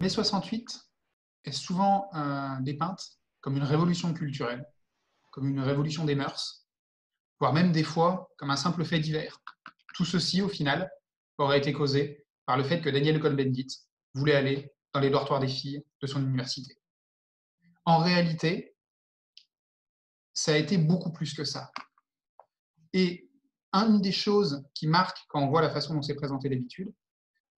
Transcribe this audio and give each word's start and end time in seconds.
Mai 0.00 0.08
68 0.08 0.80
est 1.44 1.52
souvent 1.52 2.10
dépeinte 2.60 3.18
comme 3.42 3.56
une 3.56 3.64
révolution 3.64 4.14
culturelle, 4.14 4.66
comme 5.30 5.46
une 5.46 5.60
révolution 5.60 6.04
des 6.04 6.14
mœurs, 6.14 6.66
voire 7.38 7.52
même 7.52 7.70
des 7.70 7.84
fois 7.84 8.30
comme 8.38 8.50
un 8.50 8.56
simple 8.56 8.84
fait 8.84 8.98
divers. 8.98 9.42
Tout 9.94 10.06
ceci, 10.06 10.40
au 10.40 10.48
final, 10.48 10.90
aurait 11.36 11.58
été 11.58 11.74
causé 11.74 12.26
par 12.46 12.56
le 12.56 12.64
fait 12.64 12.80
que 12.80 12.88
Daniel 12.88 13.20
Cohn-Bendit 13.20 13.68
voulait 14.14 14.36
aller 14.36 14.72
dans 14.94 15.00
les 15.00 15.10
dortoirs 15.10 15.40
des 15.40 15.48
filles 15.48 15.84
de 16.00 16.06
son 16.06 16.22
université. 16.22 16.80
En 17.84 17.98
réalité, 17.98 18.74
ça 20.32 20.54
a 20.54 20.56
été 20.56 20.78
beaucoup 20.78 21.12
plus 21.12 21.34
que 21.34 21.44
ça. 21.44 21.70
Et 22.94 23.30
une 23.72 24.00
des 24.00 24.12
choses 24.12 24.64
qui 24.72 24.86
marque 24.86 25.18
quand 25.28 25.42
on 25.42 25.48
voit 25.48 25.60
la 25.60 25.70
façon 25.70 25.94
dont 25.94 26.02
c'est 26.02 26.14
présenté 26.14 26.48
d'habitude, 26.48 26.90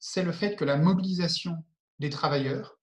c'est 0.01 0.25
le 0.25 0.33
fait 0.33 0.57
que 0.57 0.65
la 0.65 0.77
mobilisation 0.77 1.65
des 1.99 2.11
travailleurs 2.11 2.79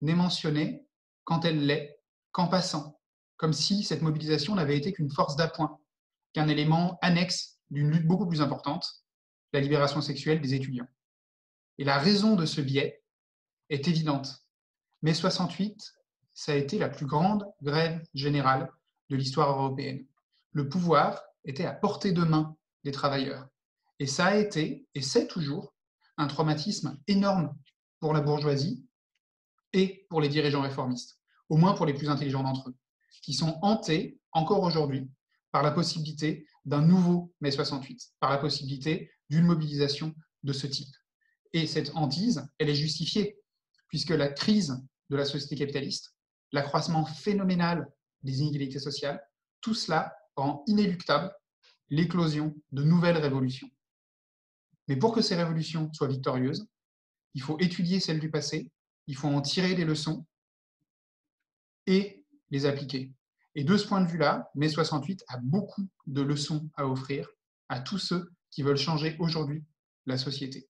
n'est 0.00 0.14
mentionnée 0.14 0.86
quand 1.24 1.44
elle 1.44 1.66
l'est 1.66 2.00
qu'en 2.32 2.48
passant, 2.48 3.00
comme 3.36 3.52
si 3.52 3.82
cette 3.82 4.02
mobilisation 4.02 4.54
n'avait 4.54 4.76
été 4.76 4.92
qu'une 4.92 5.10
force 5.10 5.36
d'appoint, 5.36 5.78
qu'un 6.32 6.48
élément 6.48 6.98
annexe 7.02 7.58
d'une 7.70 7.90
lutte 7.90 8.06
beaucoup 8.06 8.26
plus 8.26 8.40
importante, 8.40 9.04
la 9.52 9.60
libération 9.60 10.00
sexuelle 10.00 10.40
des 10.40 10.54
étudiants. 10.54 10.88
Et 11.78 11.84
la 11.84 11.98
raison 11.98 12.36
de 12.36 12.46
ce 12.46 12.60
biais 12.60 13.02
est 13.70 13.88
évidente. 13.88 14.44
Mai 15.02 15.14
68, 15.14 15.94
ça 16.34 16.52
a 16.52 16.56
été 16.56 16.78
la 16.78 16.88
plus 16.88 17.06
grande 17.06 17.46
grève 17.62 18.02
générale 18.14 18.70
de 19.10 19.16
l'histoire 19.16 19.50
européenne. 19.50 20.06
Le 20.52 20.68
pouvoir 20.68 21.22
était 21.44 21.64
à 21.64 21.72
portée 21.72 22.12
de 22.12 22.22
main 22.22 22.56
des 22.84 22.92
travailleurs. 22.92 23.46
Et 23.98 24.06
ça 24.06 24.26
a 24.26 24.36
été, 24.36 24.86
et 24.94 25.02
c'est 25.02 25.26
toujours, 25.26 25.74
un 26.16 26.26
traumatisme 26.26 26.98
énorme 27.06 27.54
pour 28.04 28.12
la 28.12 28.20
bourgeoisie 28.20 28.86
et 29.72 30.06
pour 30.10 30.20
les 30.20 30.28
dirigeants 30.28 30.60
réformistes, 30.60 31.18
au 31.48 31.56
moins 31.56 31.72
pour 31.72 31.86
les 31.86 31.94
plus 31.94 32.10
intelligents 32.10 32.42
d'entre 32.42 32.68
eux, 32.68 32.76
qui 33.22 33.32
sont 33.32 33.58
hantés 33.62 34.20
encore 34.32 34.62
aujourd'hui 34.62 35.08
par 35.52 35.62
la 35.62 35.70
possibilité 35.70 36.46
d'un 36.66 36.82
nouveau 36.82 37.32
mai 37.40 37.50
68, 37.50 38.12
par 38.20 38.28
la 38.28 38.36
possibilité 38.36 39.10
d'une 39.30 39.46
mobilisation 39.46 40.14
de 40.42 40.52
ce 40.52 40.66
type. 40.66 40.94
Et 41.54 41.66
cette 41.66 41.92
hantise, 41.94 42.46
elle 42.58 42.68
est 42.68 42.74
justifiée, 42.74 43.40
puisque 43.88 44.10
la 44.10 44.28
crise 44.28 44.84
de 45.08 45.16
la 45.16 45.24
société 45.24 45.56
capitaliste, 45.56 46.14
l'accroissement 46.52 47.06
phénoménal 47.06 47.90
des 48.22 48.42
inégalités 48.42 48.80
sociales, 48.80 49.26
tout 49.62 49.72
cela 49.72 50.14
rend 50.36 50.62
inéluctable 50.66 51.34
l'éclosion 51.88 52.54
de 52.70 52.82
nouvelles 52.82 53.16
révolutions. 53.16 53.70
Mais 54.88 54.96
pour 54.96 55.14
que 55.14 55.22
ces 55.22 55.36
révolutions 55.36 55.90
soient 55.94 56.08
victorieuses, 56.08 56.68
il 57.34 57.42
faut 57.42 57.58
étudier 57.58 58.00
celles 58.00 58.20
du 58.20 58.30
passé, 58.30 58.70
il 59.06 59.16
faut 59.16 59.28
en 59.28 59.40
tirer 59.40 59.74
des 59.74 59.84
leçons 59.84 60.26
et 61.86 62.24
les 62.50 62.66
appliquer. 62.66 63.12
Et 63.54 63.64
de 63.64 63.76
ce 63.76 63.86
point 63.86 64.00
de 64.00 64.08
vue-là, 64.08 64.50
mai 64.54 64.68
68 64.68 65.24
a 65.28 65.38
beaucoup 65.38 65.88
de 66.06 66.22
leçons 66.22 66.68
à 66.74 66.86
offrir 66.86 67.28
à 67.68 67.80
tous 67.80 67.98
ceux 67.98 68.32
qui 68.50 68.62
veulent 68.62 68.76
changer 68.76 69.16
aujourd'hui 69.18 69.64
la 70.06 70.18
société. 70.18 70.68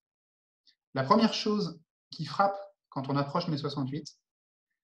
La 0.94 1.02
première 1.02 1.34
chose 1.34 1.80
qui 2.10 2.24
frappe 2.24 2.56
quand 2.88 3.08
on 3.08 3.16
approche 3.16 3.48
mai 3.48 3.58
68, 3.58 4.16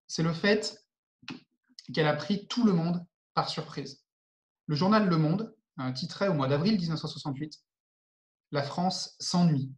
c'est 0.07 0.23
le 0.23 0.33
fait 0.33 0.85
qu'elle 1.95 2.07
a 2.07 2.15
pris 2.15 2.47
tout 2.49 2.65
le 2.65 2.73
monde 2.73 3.05
par 3.35 3.49
surprise. 3.49 4.05
Le 4.67 4.75
journal 4.75 5.09
Le 5.09 5.17
Monde 5.17 5.55
titrait 5.95 6.29
au 6.29 6.35
mois 6.35 6.49
d'avril 6.49 6.77
1968 6.77 7.59
La 8.53 8.63
France 8.63 9.15
s'ennuie. 9.19 9.73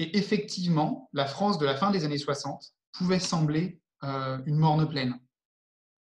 Et 0.00 0.16
effectivement, 0.16 1.10
la 1.12 1.26
France 1.26 1.58
de 1.58 1.66
la 1.66 1.76
fin 1.76 1.90
des 1.90 2.06
années 2.06 2.16
60 2.16 2.72
pouvait 2.92 3.20
sembler 3.20 3.82
euh, 4.02 4.38
une 4.46 4.56
morne 4.56 4.88
pleine. 4.88 5.20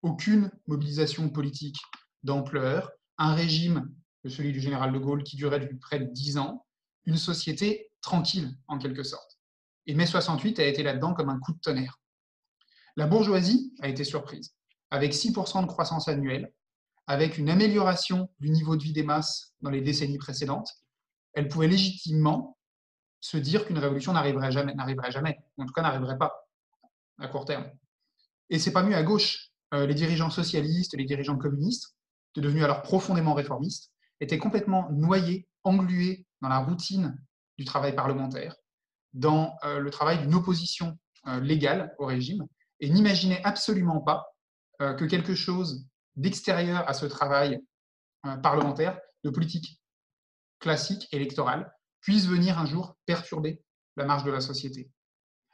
Aucune 0.03 0.53
mobilisation 0.69 1.29
politique 1.29 1.79
d'ampleur, 2.23 2.93
un 3.19 3.35
régime, 3.35 3.93
celui 4.25 4.53
du 4.53 4.61
général 4.61 4.93
de 4.93 4.99
Gaulle, 5.01 5.25
qui 5.25 5.35
durait 5.35 5.59
depuis 5.59 5.79
près 5.79 5.99
de 5.99 6.05
dix 6.13 6.39
ans, 6.39 6.65
une 7.07 7.17
société 7.17 7.91
tranquille 8.01 8.57
en 8.69 8.79
quelque 8.79 9.03
sorte. 9.03 9.41
Et 9.89 9.95
mai 9.95 10.07
68 10.07 10.61
a 10.61 10.67
été 10.67 10.85
là-dedans 10.85 11.13
comme 11.13 11.29
un 11.29 11.41
coup 11.41 11.53
de 11.53 11.59
tonnerre. 11.59 11.99
La 12.95 13.09
bourgeoisie 13.09 13.75
a 13.81 13.89
été 13.89 14.05
surprise, 14.05 14.55
avec 14.93 15.13
6% 15.13 15.63
de 15.63 15.67
croissance 15.67 16.07
annuelle, 16.07 16.53
avec 17.09 17.37
une 17.37 17.51
amélioration 17.51 18.31
du 18.39 18.51
niveau 18.51 18.77
de 18.77 18.85
vie 18.85 18.93
des 18.93 19.03
masses 19.03 19.55
dans 19.61 19.71
les 19.71 19.81
décennies 19.81 20.19
précédentes, 20.19 20.71
elle 21.33 21.49
pouvait 21.49 21.67
légitimement 21.67 22.58
se 23.21 23.37
dire 23.37 23.67
qu'une 23.67 23.79
révolution 23.79 24.13
n'arriverait 24.13 24.53
jamais, 24.53 24.75
n'arriverait 24.75 25.11
jamais, 25.11 25.39
en 25.57 25.67
tout 25.67 25.73
cas 25.73 25.83
n'arriverait 25.83 26.19
pas 26.19 26.49
à 27.19 27.29
court 27.29 27.45
terme. 27.45 27.71
Et 28.51 28.59
c'est 28.59 28.73
pas 28.73 28.83
mieux 28.83 28.95
à 28.95 29.03
gauche. 29.03 29.51
Euh, 29.75 29.87
les 29.87 29.95
dirigeants 29.95 30.31
socialistes, 30.31 30.97
les 30.97 31.05
dirigeants 31.05 31.37
communistes, 31.37 31.95
devenus 32.37 32.63
alors 32.63 32.83
profondément 32.83 33.35
réformistes, 33.35 33.93
étaient 34.21 34.39
complètement 34.39 34.89
noyés, 34.93 35.49
englués 35.65 36.27
dans 36.41 36.49
la 36.49 36.59
routine 36.59 37.19
du 37.59 37.65
travail 37.65 37.95
parlementaire, 37.95 38.55
dans 39.13 39.57
euh, 39.65 39.81
le 39.81 39.91
travail 39.91 40.19
d'une 40.19 40.35
opposition 40.35 40.97
euh, 41.27 41.41
légale 41.41 41.95
au 41.99 42.07
régime, 42.07 42.47
et 42.81 42.89
n'imaginaient 42.89 43.43
absolument 43.45 44.01
pas 44.01 44.27
que 44.79 45.07
quelque 45.07 45.35
chose 45.35 45.89
d'extérieur 46.15 46.89
à 46.89 46.95
ce 46.95 47.05
travail 47.05 47.61
parlementaire, 48.45 48.97
de 49.25 49.31
politique 49.31 49.81
classique 50.61 51.09
électorale, 51.11 51.73
puisse 52.01 52.27
venir 52.27 52.59
un 52.59 52.67
jour 52.67 52.97
perturber 53.07 53.63
la 53.97 54.05
marche 54.05 54.25
de 54.25 54.31
la 54.31 54.41
société. 54.41 54.91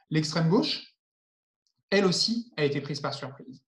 L'extrême 0.09 0.49
gauche, 0.49 0.95
elle 1.89 2.05
aussi, 2.05 2.51
a 2.57 2.63
été 2.63 2.81
prise 2.81 2.99
par 2.99 3.13
surprise. 3.13 3.63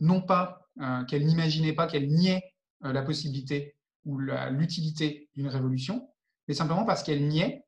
Non 0.00 0.20
pas 0.20 0.68
euh, 0.80 1.04
qu'elle 1.04 1.26
n'imaginait 1.26 1.72
pas, 1.72 1.86
qu'elle 1.86 2.08
niait 2.08 2.42
euh, 2.84 2.92
la 2.92 3.02
possibilité 3.02 3.76
ou 4.04 4.18
l'utilité 4.18 5.28
d'une 5.34 5.48
révolution, 5.48 6.08
mais 6.46 6.54
simplement 6.54 6.84
parce 6.84 7.02
qu'elle 7.02 7.28
niait 7.28 7.64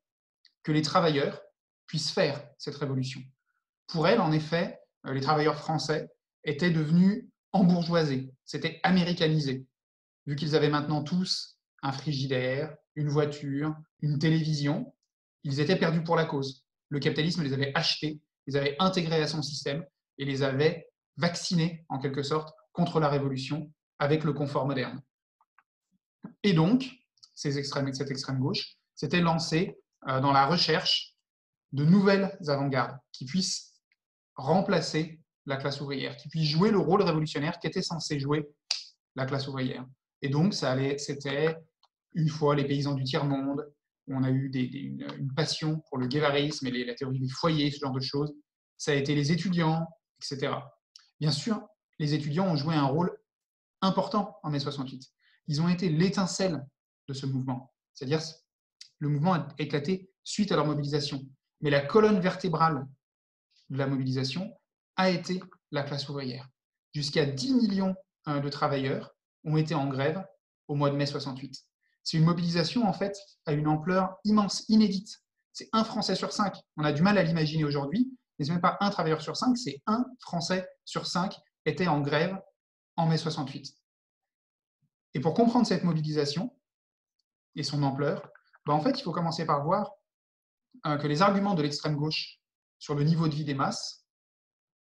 que 0.63 0.71
les 0.71 0.81
travailleurs 0.81 1.39
puissent 1.85 2.11
faire 2.11 2.43
cette 2.57 2.77
révolution. 2.77 3.21
Pour 3.87 4.07
elle, 4.07 4.21
en 4.21 4.31
effet, 4.31 4.79
les 5.03 5.21
travailleurs 5.21 5.57
français 5.57 6.09
étaient 6.43 6.71
devenus 6.71 7.27
embourgeoisé, 7.51 8.33
c'était 8.45 8.79
américanisé, 8.83 9.67
vu 10.25 10.35
qu'ils 10.35 10.55
avaient 10.55 10.69
maintenant 10.69 11.03
tous 11.03 11.59
un 11.81 11.91
frigidaire, 11.91 12.75
une 12.95 13.09
voiture, 13.09 13.75
une 14.01 14.19
télévision, 14.19 14.93
ils 15.43 15.59
étaient 15.59 15.77
perdus 15.77 16.03
pour 16.03 16.15
la 16.15 16.25
cause. 16.25 16.65
Le 16.89 16.99
capitalisme 16.99 17.43
les 17.43 17.53
avait 17.53 17.71
achetés, 17.75 18.19
les 18.47 18.55
avait 18.55 18.75
intégrés 18.79 19.21
à 19.21 19.27
son 19.27 19.41
système 19.41 19.85
et 20.17 20.25
les 20.25 20.43
avait 20.43 20.89
vaccinés, 21.17 21.85
en 21.89 21.99
quelque 21.99 22.23
sorte, 22.23 22.53
contre 22.73 22.99
la 22.99 23.09
révolution 23.09 23.71
avec 23.99 24.23
le 24.23 24.33
confort 24.33 24.65
moderne. 24.65 25.01
Et 26.43 26.53
donc, 26.53 26.89
ces 27.35 27.57
extrêmes, 27.57 27.93
cette 27.93 28.11
extrême 28.11 28.39
gauche 28.39 28.75
s'était 28.95 29.21
lancée 29.21 29.77
euh, 30.07 30.19
dans 30.19 30.31
la 30.31 30.45
recherche 30.45 31.15
de 31.71 31.85
nouvelles 31.85 32.37
avant-gardes 32.47 32.97
qui 33.11 33.25
puissent 33.25 33.73
remplacer 34.35 35.19
la 35.45 35.57
classe 35.57 35.81
ouvrière, 35.81 36.15
qui 36.17 36.29
puisse 36.29 36.49
jouer 36.49 36.71
le 36.71 36.77
rôle 36.77 37.01
révolutionnaire 37.01 37.59
qu'était 37.59 37.81
censé 37.81 38.19
jouer 38.19 38.47
la 39.15 39.25
classe 39.25 39.47
ouvrière. 39.47 39.85
Et 40.21 40.29
donc, 40.29 40.53
ça 40.53 40.71
allait, 40.71 40.97
c'était 40.97 41.55
une 42.13 42.29
fois 42.29 42.55
les 42.55 42.65
paysans 42.65 42.93
du 42.93 43.03
tiers-monde, 43.03 43.65
on 44.07 44.23
a 44.23 44.29
eu 44.29 44.49
une, 44.53 45.33
passion 45.35 45.81
pour 45.87 45.97
le 45.97 46.07
guévarisme 46.07 46.67
et 46.67 46.83
la 46.83 46.95
théorie 46.95 47.19
des 47.19 47.29
foyers, 47.29 47.71
ce 47.71 47.79
genre 47.79 47.93
de 47.93 48.01
choses. 48.01 48.33
Ça 48.77 48.91
a 48.91 48.95
été 48.95 49.15
les 49.15 49.31
étudiants, 49.31 49.87
etc. 50.19 50.53
Bien 51.19 51.31
sûr, 51.31 51.61
les 51.99 52.13
étudiants 52.13 52.47
ont 52.47 52.55
joué 52.55 52.75
un 52.75 52.85
rôle 52.85 53.15
important 53.81 54.37
en 54.43 54.49
mai 54.49 54.59
68. 54.59 55.07
Ils 55.47 55.61
ont 55.61 55.69
été 55.69 55.89
l'étincelle 55.89 56.65
de 57.07 57.13
ce 57.13 57.25
mouvement. 57.25 57.73
C'est-à-dire, 57.93 58.21
le 58.99 59.09
mouvement 59.09 59.33
a 59.33 59.47
éclaté 59.57 60.11
suite 60.23 60.51
à 60.51 60.55
leur 60.55 60.65
mobilisation. 60.65 61.21
Mais 61.61 61.69
la 61.69 61.81
colonne 61.81 62.19
vertébrale 62.19 62.87
de 63.71 63.77
la 63.77 63.87
mobilisation, 63.87 64.53
a 64.97 65.09
été 65.09 65.41
la 65.71 65.83
classe 65.83 66.07
ouvrière. 66.09 66.47
Jusqu'à 66.93 67.25
10 67.25 67.55
millions 67.55 67.95
euh, 68.27 68.39
de 68.39 68.49
travailleurs 68.49 69.15
ont 69.45 69.57
été 69.57 69.73
en 69.73 69.87
grève 69.87 70.23
au 70.67 70.75
mois 70.75 70.91
de 70.91 70.95
mai 70.95 71.05
68. 71.05 71.65
C'est 72.03 72.17
une 72.17 72.25
mobilisation 72.25 72.87
en 72.87 72.93
fait 72.93 73.17
à 73.45 73.53
une 73.53 73.67
ampleur 73.67 74.17
immense, 74.23 74.65
inédite. 74.69 75.21
C'est 75.53 75.69
un 75.73 75.83
Français 75.83 76.15
sur 76.15 76.31
cinq. 76.31 76.55
On 76.77 76.83
a 76.83 76.91
du 76.91 77.01
mal 77.01 77.17
à 77.17 77.23
l'imaginer 77.23 77.63
aujourd'hui, 77.63 78.17
mais 78.37 78.45
ce 78.45 78.49
n'est 78.49 78.55
même 78.55 78.61
pas 78.61 78.77
un 78.79 78.89
travailleur 78.89 79.21
sur 79.21 79.37
cinq, 79.37 79.57
c'est 79.57 79.81
un 79.85 80.05
Français 80.19 80.67
sur 80.85 81.05
cinq 81.05 81.37
était 81.65 81.87
en 81.87 82.01
grève 82.01 82.39
en 82.97 83.05
mai 83.05 83.17
68. 83.17 83.75
Et 85.13 85.19
pour 85.19 85.33
comprendre 85.33 85.67
cette 85.67 85.83
mobilisation 85.83 86.55
et 87.55 87.63
son 87.63 87.83
ampleur, 87.83 88.27
ben, 88.65 88.73
en 88.73 88.81
fait, 88.81 88.99
il 88.99 89.03
faut 89.03 89.11
commencer 89.11 89.45
par 89.45 89.63
voir 89.63 89.91
euh, 90.85 90.97
que 90.97 91.07
les 91.07 91.21
arguments 91.21 91.53
de 91.53 91.61
l'extrême 91.61 91.95
gauche 91.95 92.39
sur 92.79 92.95
le 92.95 93.03
niveau 93.03 93.27
de 93.27 93.35
vie 93.35 93.45
des 93.45 93.53
masses 93.53 94.05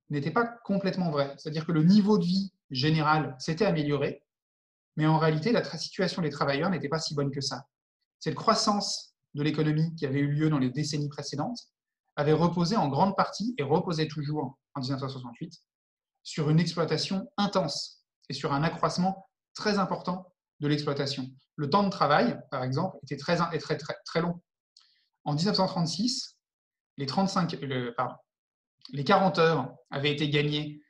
n'était 0.09 0.31
pas 0.31 0.45
complètement 0.45 1.09
vrai. 1.09 1.33
C'est-à-dire 1.37 1.65
que 1.65 1.71
le 1.71 1.83
niveau 1.83 2.17
de 2.17 2.25
vie 2.25 2.53
général 2.69 3.35
s'était 3.39 3.65
amélioré, 3.65 4.23
mais 4.97 5.07
en 5.07 5.17
réalité, 5.17 5.51
la 5.51 5.63
situation 5.63 6.21
des 6.21 6.29
travailleurs 6.29 6.69
n'était 6.69 6.89
pas 6.89 6.99
si 6.99 7.15
bonne 7.15 7.31
que 7.31 7.41
ça. 7.41 7.65
Cette 8.19 8.35
croissance 8.35 9.15
de 9.33 9.43
l'économie 9.43 9.95
qui 9.95 10.05
avait 10.05 10.19
eu 10.19 10.27
lieu 10.27 10.49
dans 10.49 10.59
les 10.59 10.69
décennies 10.69 11.09
précédentes 11.09 11.59
avait 12.15 12.33
reposé 12.33 12.75
en 12.75 12.89
grande 12.89 13.15
partie, 13.15 13.55
et 13.57 13.63
reposait 13.63 14.07
toujours 14.07 14.57
en 14.75 14.81
1968, 14.81 15.61
sur 16.23 16.49
une 16.49 16.59
exploitation 16.59 17.31
intense 17.37 18.05
et 18.29 18.33
sur 18.33 18.53
un 18.53 18.63
accroissement 18.63 19.29
très 19.53 19.79
important 19.79 20.33
de 20.59 20.67
l'exploitation. 20.67 21.27
Le 21.55 21.69
temps 21.69 21.83
de 21.83 21.89
travail, 21.89 22.39
par 22.51 22.63
exemple, 22.63 22.97
était 23.03 23.17
très, 23.17 23.37
très, 23.59 23.77
très, 23.77 24.21
long. 24.21 24.41
En 25.23 25.33
1936, 25.33 26.37
les, 26.97 27.05
35, 27.05 27.57
les 28.91 29.03
40 29.03 29.39
heures 29.39 29.73
avaient 29.89 30.11
été 30.11 30.29
gagnées 30.29 30.81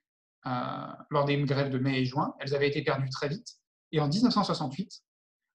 euh, 0.45 0.87
lors 1.09 1.25
des 1.25 1.41
grèves 1.43 1.69
de 1.69 1.77
mai 1.77 2.01
et 2.01 2.05
juin. 2.05 2.33
Elles 2.39 2.53
avaient 2.55 2.67
été 2.67 2.83
perdues 2.83 3.09
très 3.09 3.29
vite. 3.29 3.60
Et 3.91 3.99
en 3.99 4.07
1968, 4.07 5.01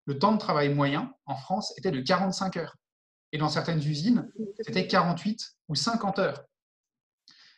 le 0.05 0.19
temps 0.19 0.33
de 0.33 0.37
travail 0.37 0.73
moyen 0.73 1.13
en 1.25 1.35
France 1.35 1.73
était 1.77 1.91
de 1.91 2.01
45 2.01 2.57
heures. 2.57 2.75
Et 3.31 3.37
dans 3.37 3.49
certaines 3.49 3.79
usines, 3.79 4.31
c'était 4.61 4.87
48 4.87 5.57
ou 5.67 5.75
50 5.75 6.19
heures. 6.19 6.45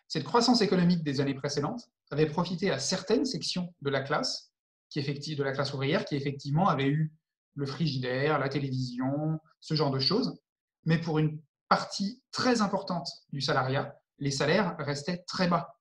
Cette 0.07 0.23
croissance 0.23 0.61
économique 0.61 1.03
des 1.03 1.19
années 1.19 1.33
précédentes 1.33 1.89
avait 2.11 2.27
profité 2.27 2.71
à 2.71 2.79
certaines 2.79 3.25
sections 3.25 3.73
de 3.81 3.89
la 3.89 4.01
classe, 4.01 4.53
ouvrière, 5.73 6.05
qui 6.05 6.15
effectivement 6.15 6.69
avaient 6.69 6.87
eu 6.87 7.13
le 7.55 7.65
frigidaire, 7.65 8.39
la 8.39 8.47
télévision, 8.47 9.39
ce 9.59 9.73
genre 9.73 9.91
de 9.91 9.99
choses. 9.99 10.39
Mais 10.85 10.99
pour 10.99 11.19
une 11.19 11.41
partie 11.67 12.21
très 12.31 12.61
importante 12.61 13.09
du 13.33 13.41
salariat, 13.41 13.99
les 14.19 14.31
salaires 14.31 14.75
restaient 14.79 15.23
très 15.27 15.47
bas. 15.47 15.75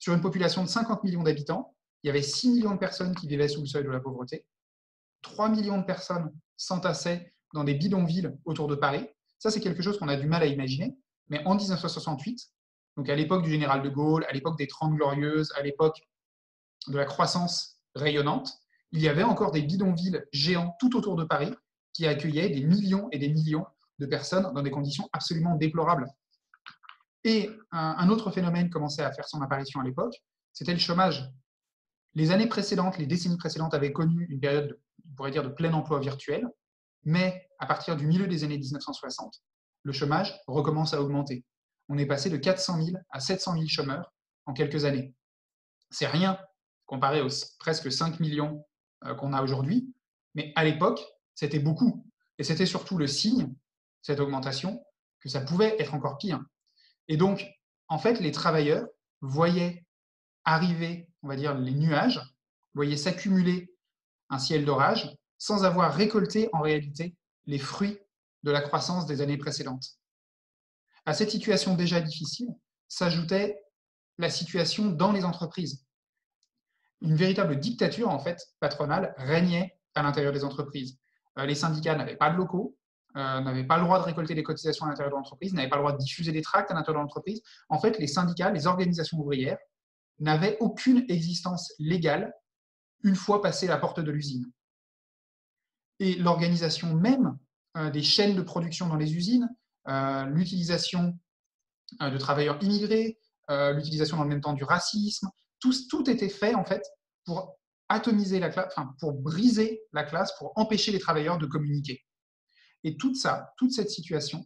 Sur 0.00 0.14
une 0.14 0.20
population 0.20 0.62
de 0.62 0.68
50 0.68 1.04
millions 1.04 1.22
d'habitants, 1.22 1.76
il 2.02 2.06
y 2.06 2.10
avait 2.10 2.22
6 2.22 2.50
millions 2.50 2.72
de 2.72 2.78
personnes 2.78 3.14
qui 3.14 3.26
vivaient 3.26 3.48
sous 3.48 3.60
le 3.60 3.66
seuil 3.66 3.84
de 3.84 3.90
la 3.90 4.00
pauvreté. 4.00 4.46
3 5.22 5.48
millions 5.48 5.78
de 5.78 5.84
personnes 5.84 6.32
s'entassaient 6.56 7.32
dans 7.54 7.64
des 7.64 7.74
bidonvilles 7.74 8.30
autour 8.44 8.68
de 8.68 8.74
Paris. 8.74 9.06
Ça, 9.38 9.50
c'est 9.50 9.60
quelque 9.60 9.82
chose 9.82 9.98
qu'on 9.98 10.08
a 10.08 10.16
du 10.16 10.26
mal 10.26 10.42
à 10.42 10.46
imaginer. 10.46 10.96
Mais 11.28 11.44
en 11.44 11.54
1968, 11.54 12.48
donc 12.96 13.08
à 13.08 13.14
l'époque 13.14 13.42
du 13.42 13.50
général 13.50 13.82
de 13.82 13.88
Gaulle, 13.88 14.24
à 14.28 14.32
l'époque 14.32 14.58
des 14.58 14.66
Trente 14.66 14.94
Glorieuses, 14.94 15.52
à 15.56 15.62
l'époque 15.62 16.00
de 16.88 16.96
la 16.96 17.04
croissance 17.04 17.80
rayonnante, 17.94 18.52
il 18.92 19.00
y 19.00 19.08
avait 19.08 19.22
encore 19.22 19.50
des 19.50 19.62
bidonvilles 19.62 20.24
géants 20.32 20.74
tout 20.80 20.96
autour 20.96 21.16
de 21.16 21.24
Paris 21.24 21.52
qui 21.92 22.06
accueillaient 22.06 22.48
des 22.48 22.62
millions 22.62 23.08
et 23.12 23.18
des 23.18 23.28
millions 23.28 23.66
de 23.98 24.06
personnes 24.06 24.52
dans 24.54 24.62
des 24.62 24.70
conditions 24.70 25.08
absolument 25.12 25.56
déplorables. 25.56 26.06
Et 27.24 27.50
un 27.72 28.08
autre 28.08 28.30
phénomène 28.30 28.70
commençait 28.70 29.02
à 29.02 29.12
faire 29.12 29.28
son 29.28 29.42
apparition 29.42 29.80
à 29.80 29.84
l'époque, 29.84 30.14
c'était 30.52 30.72
le 30.72 30.78
chômage. 30.78 31.28
Les 32.18 32.32
années 32.32 32.48
précédentes, 32.48 32.98
les 32.98 33.06
décennies 33.06 33.36
précédentes 33.36 33.74
avaient 33.74 33.92
connu 33.92 34.26
une 34.28 34.40
période, 34.40 34.76
on 35.08 35.14
pourrait 35.14 35.30
dire, 35.30 35.44
de 35.44 35.50
plein 35.50 35.72
emploi 35.72 36.00
virtuel, 36.00 36.48
mais 37.04 37.48
à 37.60 37.66
partir 37.66 37.94
du 37.94 38.08
milieu 38.08 38.26
des 38.26 38.42
années 38.42 38.58
1960, 38.58 39.40
le 39.84 39.92
chômage 39.92 40.36
recommence 40.48 40.94
à 40.94 41.00
augmenter. 41.00 41.44
On 41.88 41.96
est 41.96 42.06
passé 42.06 42.28
de 42.28 42.36
400 42.36 42.82
000 42.82 42.96
à 43.10 43.20
700 43.20 43.52
000 43.52 43.66
chômeurs 43.68 44.12
en 44.46 44.52
quelques 44.52 44.84
années. 44.84 45.14
C'est 45.90 46.08
rien 46.08 46.40
comparé 46.86 47.20
aux 47.20 47.28
presque 47.60 47.92
5 47.92 48.18
millions 48.18 48.66
euh, 49.04 49.14
qu'on 49.14 49.32
a 49.32 49.40
aujourd'hui, 49.40 49.94
mais 50.34 50.52
à 50.56 50.64
l'époque, 50.64 51.00
c'était 51.36 51.60
beaucoup. 51.60 52.04
Et 52.38 52.42
c'était 52.42 52.66
surtout 52.66 52.98
le 52.98 53.06
signe, 53.06 53.54
cette 54.02 54.18
augmentation, 54.18 54.84
que 55.20 55.28
ça 55.28 55.40
pouvait 55.40 55.76
être 55.78 55.94
encore 55.94 56.18
pire. 56.18 56.44
Et 57.06 57.16
donc, 57.16 57.46
en 57.86 57.98
fait, 58.00 58.18
les 58.18 58.32
travailleurs 58.32 58.88
voyaient 59.20 59.86
arriver, 60.44 61.07
on 61.22 61.28
va 61.28 61.36
dire, 61.36 61.54
les 61.54 61.72
nuages, 61.72 62.20
voyaient 62.74 62.96
s'accumuler 62.96 63.72
un 64.30 64.38
ciel 64.38 64.64
d'orage 64.64 65.16
sans 65.38 65.64
avoir 65.64 65.94
récolté 65.94 66.48
en 66.52 66.60
réalité 66.60 67.16
les 67.46 67.58
fruits 67.58 67.98
de 68.42 68.50
la 68.50 68.60
croissance 68.60 69.06
des 69.06 69.20
années 69.20 69.38
précédentes. 69.38 69.98
À 71.06 71.14
cette 71.14 71.30
situation 71.30 71.74
déjà 71.74 72.00
difficile 72.00 72.48
s'ajoutait 72.88 73.60
la 74.18 74.30
situation 74.30 74.86
dans 74.86 75.12
les 75.12 75.24
entreprises. 75.24 75.84
Une 77.00 77.14
véritable 77.14 77.58
dictature 77.58 78.08
en 78.08 78.18
fait 78.18 78.44
patronale 78.60 79.14
régnait 79.16 79.78
à 79.94 80.02
l'intérieur 80.02 80.32
des 80.32 80.44
entreprises. 80.44 80.98
Euh, 81.38 81.46
les 81.46 81.54
syndicats 81.54 81.94
n'avaient 81.94 82.16
pas 82.16 82.30
de 82.30 82.36
locaux, 82.36 82.76
euh, 83.16 83.40
n'avaient 83.40 83.64
pas 83.64 83.78
le 83.78 83.84
droit 83.84 83.98
de 83.98 84.04
récolter 84.04 84.34
des 84.34 84.42
cotisations 84.42 84.86
à 84.86 84.88
l'intérieur 84.88 85.12
de 85.12 85.16
l'entreprise, 85.16 85.54
n'avaient 85.54 85.68
pas 85.68 85.76
le 85.76 85.82
droit 85.82 85.92
de 85.92 85.98
diffuser 85.98 86.32
des 86.32 86.42
tracts 86.42 86.70
à 86.70 86.74
l'intérieur 86.74 87.00
de 87.00 87.04
l'entreprise. 87.04 87.40
En 87.68 87.78
fait, 87.78 87.98
les 87.98 88.06
syndicats, 88.06 88.50
les 88.50 88.66
organisations 88.66 89.18
ouvrières 89.18 89.58
n'avaient 90.20 90.56
aucune 90.60 91.04
existence 91.08 91.72
légale 91.78 92.32
une 93.04 93.14
fois 93.14 93.40
passé 93.40 93.66
la 93.66 93.78
porte 93.78 94.00
de 94.00 94.10
l'usine. 94.10 94.44
Et 96.00 96.14
l'organisation 96.16 96.94
même 96.94 97.38
euh, 97.76 97.90
des 97.90 98.02
chaînes 98.02 98.36
de 98.36 98.42
production 98.42 98.88
dans 98.88 98.96
les 98.96 99.14
usines, 99.14 99.48
euh, 99.88 100.24
l'utilisation 100.26 101.18
de 102.00 102.18
travailleurs 102.18 102.62
immigrés, 102.62 103.18
l'utilisation 103.48 104.18
dans 104.18 104.24
le 104.24 104.28
même 104.28 104.42
temps 104.42 104.52
du 104.52 104.62
racisme, 104.62 105.26
tout, 105.58 105.72
tout 105.88 106.10
était 106.10 106.28
fait 106.28 106.54
en 106.54 106.66
fait 106.66 106.82
pour 107.24 107.58
atomiser 107.88 108.38
la 108.40 108.50
classe, 108.50 108.66
enfin, 108.76 108.94
pour 109.00 109.14
briser 109.14 109.80
la 109.94 110.04
classe, 110.04 110.36
pour 110.38 110.52
empêcher 110.56 110.92
les 110.92 110.98
travailleurs 110.98 111.38
de 111.38 111.46
communiquer. 111.46 112.04
Et 112.84 112.96
tout 112.96 113.14
ça, 113.14 113.52
toute 113.56 113.72
cette 113.72 113.90
situation 113.90 114.44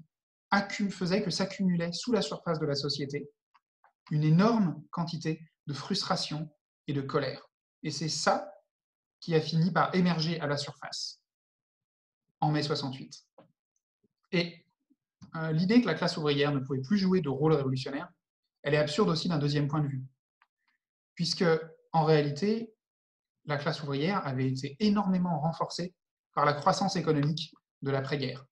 faisait 0.91 1.23
que 1.23 1.31
s'accumulait 1.31 1.93
sous 1.93 2.13
la 2.13 2.23
surface 2.23 2.61
de 2.61 2.67
la 2.67 2.75
société 2.75 3.31
une 4.11 4.25
énorme 4.25 4.83
quantité 4.91 5.41
de 5.67 5.73
frustration 5.73 6.51
et 6.87 6.93
de 6.93 7.01
colère. 7.01 7.49
Et 7.83 7.91
c'est 7.91 8.09
ça 8.09 8.53
qui 9.21 9.35
a 9.35 9.41
fini 9.41 9.71
par 9.71 9.95
émerger 9.95 10.41
à 10.41 10.47
la 10.47 10.57
surface 10.57 11.21
en 12.41 12.51
mai 12.51 12.63
68. 12.63 13.25
Et 14.33 14.67
euh, 15.37 15.53
l'idée 15.53 15.81
que 15.81 15.87
la 15.87 15.95
classe 15.95 16.17
ouvrière 16.17 16.53
ne 16.53 16.59
pouvait 16.59 16.81
plus 16.81 16.99
jouer 16.99 17.21
de 17.21 17.29
rôle 17.29 17.53
révolutionnaire, 17.53 18.11
elle 18.63 18.75
est 18.75 18.79
absurde 18.79 19.09
aussi 19.09 19.29
d'un 19.29 19.39
deuxième 19.39 19.69
point 19.69 19.81
de 19.81 19.87
vue. 19.87 20.05
Puisque, 21.15 21.45
en 21.93 22.05
réalité, 22.05 22.75
la 23.45 23.57
classe 23.57 23.83
ouvrière 23.83 24.27
avait 24.27 24.49
été 24.49 24.77
énormément 24.81 25.41
renforcée 25.41 25.95
par 26.35 26.45
la 26.45 26.53
croissance 26.53 26.97
économique 26.97 27.55
de 27.83 27.91
l'après-guerre. 27.91 28.45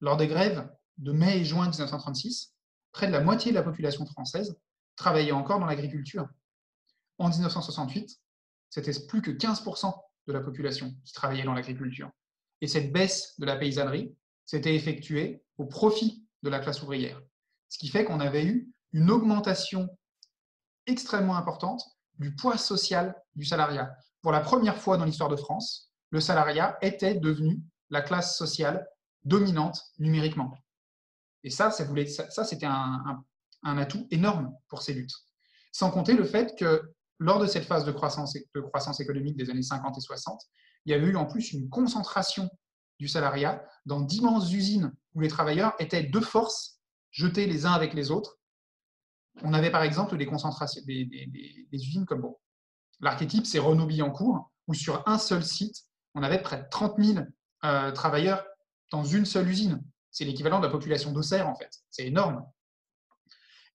Lors 0.00 0.16
des 0.16 0.28
grèves 0.28 0.68
de 0.98 1.12
mai 1.12 1.38
et 1.38 1.44
juin 1.44 1.68
1936, 1.68 2.54
près 2.92 3.06
de 3.06 3.12
la 3.12 3.20
moitié 3.20 3.52
de 3.52 3.56
la 3.56 3.62
population 3.62 4.06
française 4.06 4.56
travaillait 4.96 5.32
encore 5.32 5.60
dans 5.60 5.66
l'agriculture. 5.66 6.28
En 7.20 7.28
1968, 7.28 8.18
c'était 8.70 8.98
plus 9.06 9.20
que 9.20 9.30
15% 9.30 9.92
de 10.26 10.32
la 10.32 10.40
population 10.40 10.94
qui 11.04 11.12
travaillait 11.12 11.44
dans 11.44 11.52
l'agriculture. 11.52 12.10
Et 12.62 12.66
cette 12.66 12.92
baisse 12.92 13.38
de 13.38 13.44
la 13.44 13.56
paysannerie 13.56 14.16
s'était 14.46 14.74
effectuée 14.74 15.44
au 15.58 15.66
profit 15.66 16.26
de 16.42 16.48
la 16.48 16.60
classe 16.60 16.82
ouvrière. 16.82 17.20
Ce 17.68 17.76
qui 17.76 17.88
fait 17.88 18.06
qu'on 18.06 18.20
avait 18.20 18.46
eu 18.46 18.72
une 18.92 19.10
augmentation 19.10 19.88
extrêmement 20.86 21.36
importante 21.36 21.84
du 22.18 22.34
poids 22.34 22.56
social 22.56 23.14
du 23.34 23.44
salariat. 23.44 23.94
Pour 24.22 24.32
la 24.32 24.40
première 24.40 24.78
fois 24.78 24.96
dans 24.96 25.04
l'histoire 25.04 25.28
de 25.28 25.36
France, 25.36 25.92
le 26.08 26.20
salariat 26.20 26.78
était 26.80 27.14
devenu 27.14 27.60
la 27.90 28.00
classe 28.00 28.38
sociale 28.38 28.88
dominante 29.24 29.82
numériquement. 29.98 30.56
Et 31.44 31.50
ça, 31.50 31.70
ça, 31.70 31.84
ça 32.30 32.44
c'était 32.44 32.66
un, 32.66 33.22
atout 33.62 34.08
énorme 34.10 34.54
pour 34.68 34.80
ces 34.80 34.94
luttes. 34.94 35.14
Sans 35.70 35.90
compter 35.90 36.14
le 36.14 36.24
fait 36.24 36.58
que 36.58 36.94
lors 37.20 37.38
de 37.38 37.46
cette 37.46 37.66
phase 37.66 37.84
de 37.84 37.92
croissance, 37.92 38.34
économique 39.00 39.36
des 39.36 39.50
années 39.50 39.62
50 39.62 39.96
et 39.96 40.00
60, 40.00 40.40
il 40.86 40.92
y 40.92 40.94
avait 40.94 41.06
eu 41.06 41.16
en 41.16 41.26
plus 41.26 41.52
une 41.52 41.68
concentration 41.68 42.48
du 42.98 43.08
salariat 43.08 43.62
dans 43.84 44.00
d'immenses 44.00 44.50
usines 44.52 44.92
où 45.14 45.20
les 45.20 45.28
travailleurs 45.28 45.74
étaient 45.78 46.02
de 46.02 46.20
force 46.20 46.80
jetés 47.10 47.46
les 47.46 47.66
uns 47.66 47.72
avec 47.72 47.92
les 47.92 48.10
autres. 48.10 48.38
On 49.42 49.52
avait 49.52 49.70
par 49.70 49.82
exemple 49.82 50.16
des 50.16 50.26
concentrations, 50.26 50.82
des, 50.86 51.68
usines 51.72 52.06
comme 52.06 52.22
bon, 52.22 52.38
l'archétype, 53.00 53.46
c'est 53.46 53.58
Renault-Billancourt, 53.58 54.50
où 54.66 54.74
sur 54.74 55.06
un 55.06 55.18
seul 55.18 55.44
site, 55.44 55.76
on 56.14 56.22
avait 56.22 56.40
près 56.40 56.62
de 56.62 56.68
30 56.70 57.02
000 57.02 57.24
euh, 57.64 57.92
travailleurs 57.92 58.44
dans 58.90 59.04
une 59.04 59.26
seule 59.26 59.48
usine. 59.48 59.82
C'est 60.10 60.24
l'équivalent 60.24 60.58
de 60.58 60.66
la 60.66 60.72
population 60.72 61.12
d'Auxerre, 61.12 61.48
en 61.48 61.54
fait. 61.54 61.70
C'est 61.90 62.06
énorme. 62.06 62.44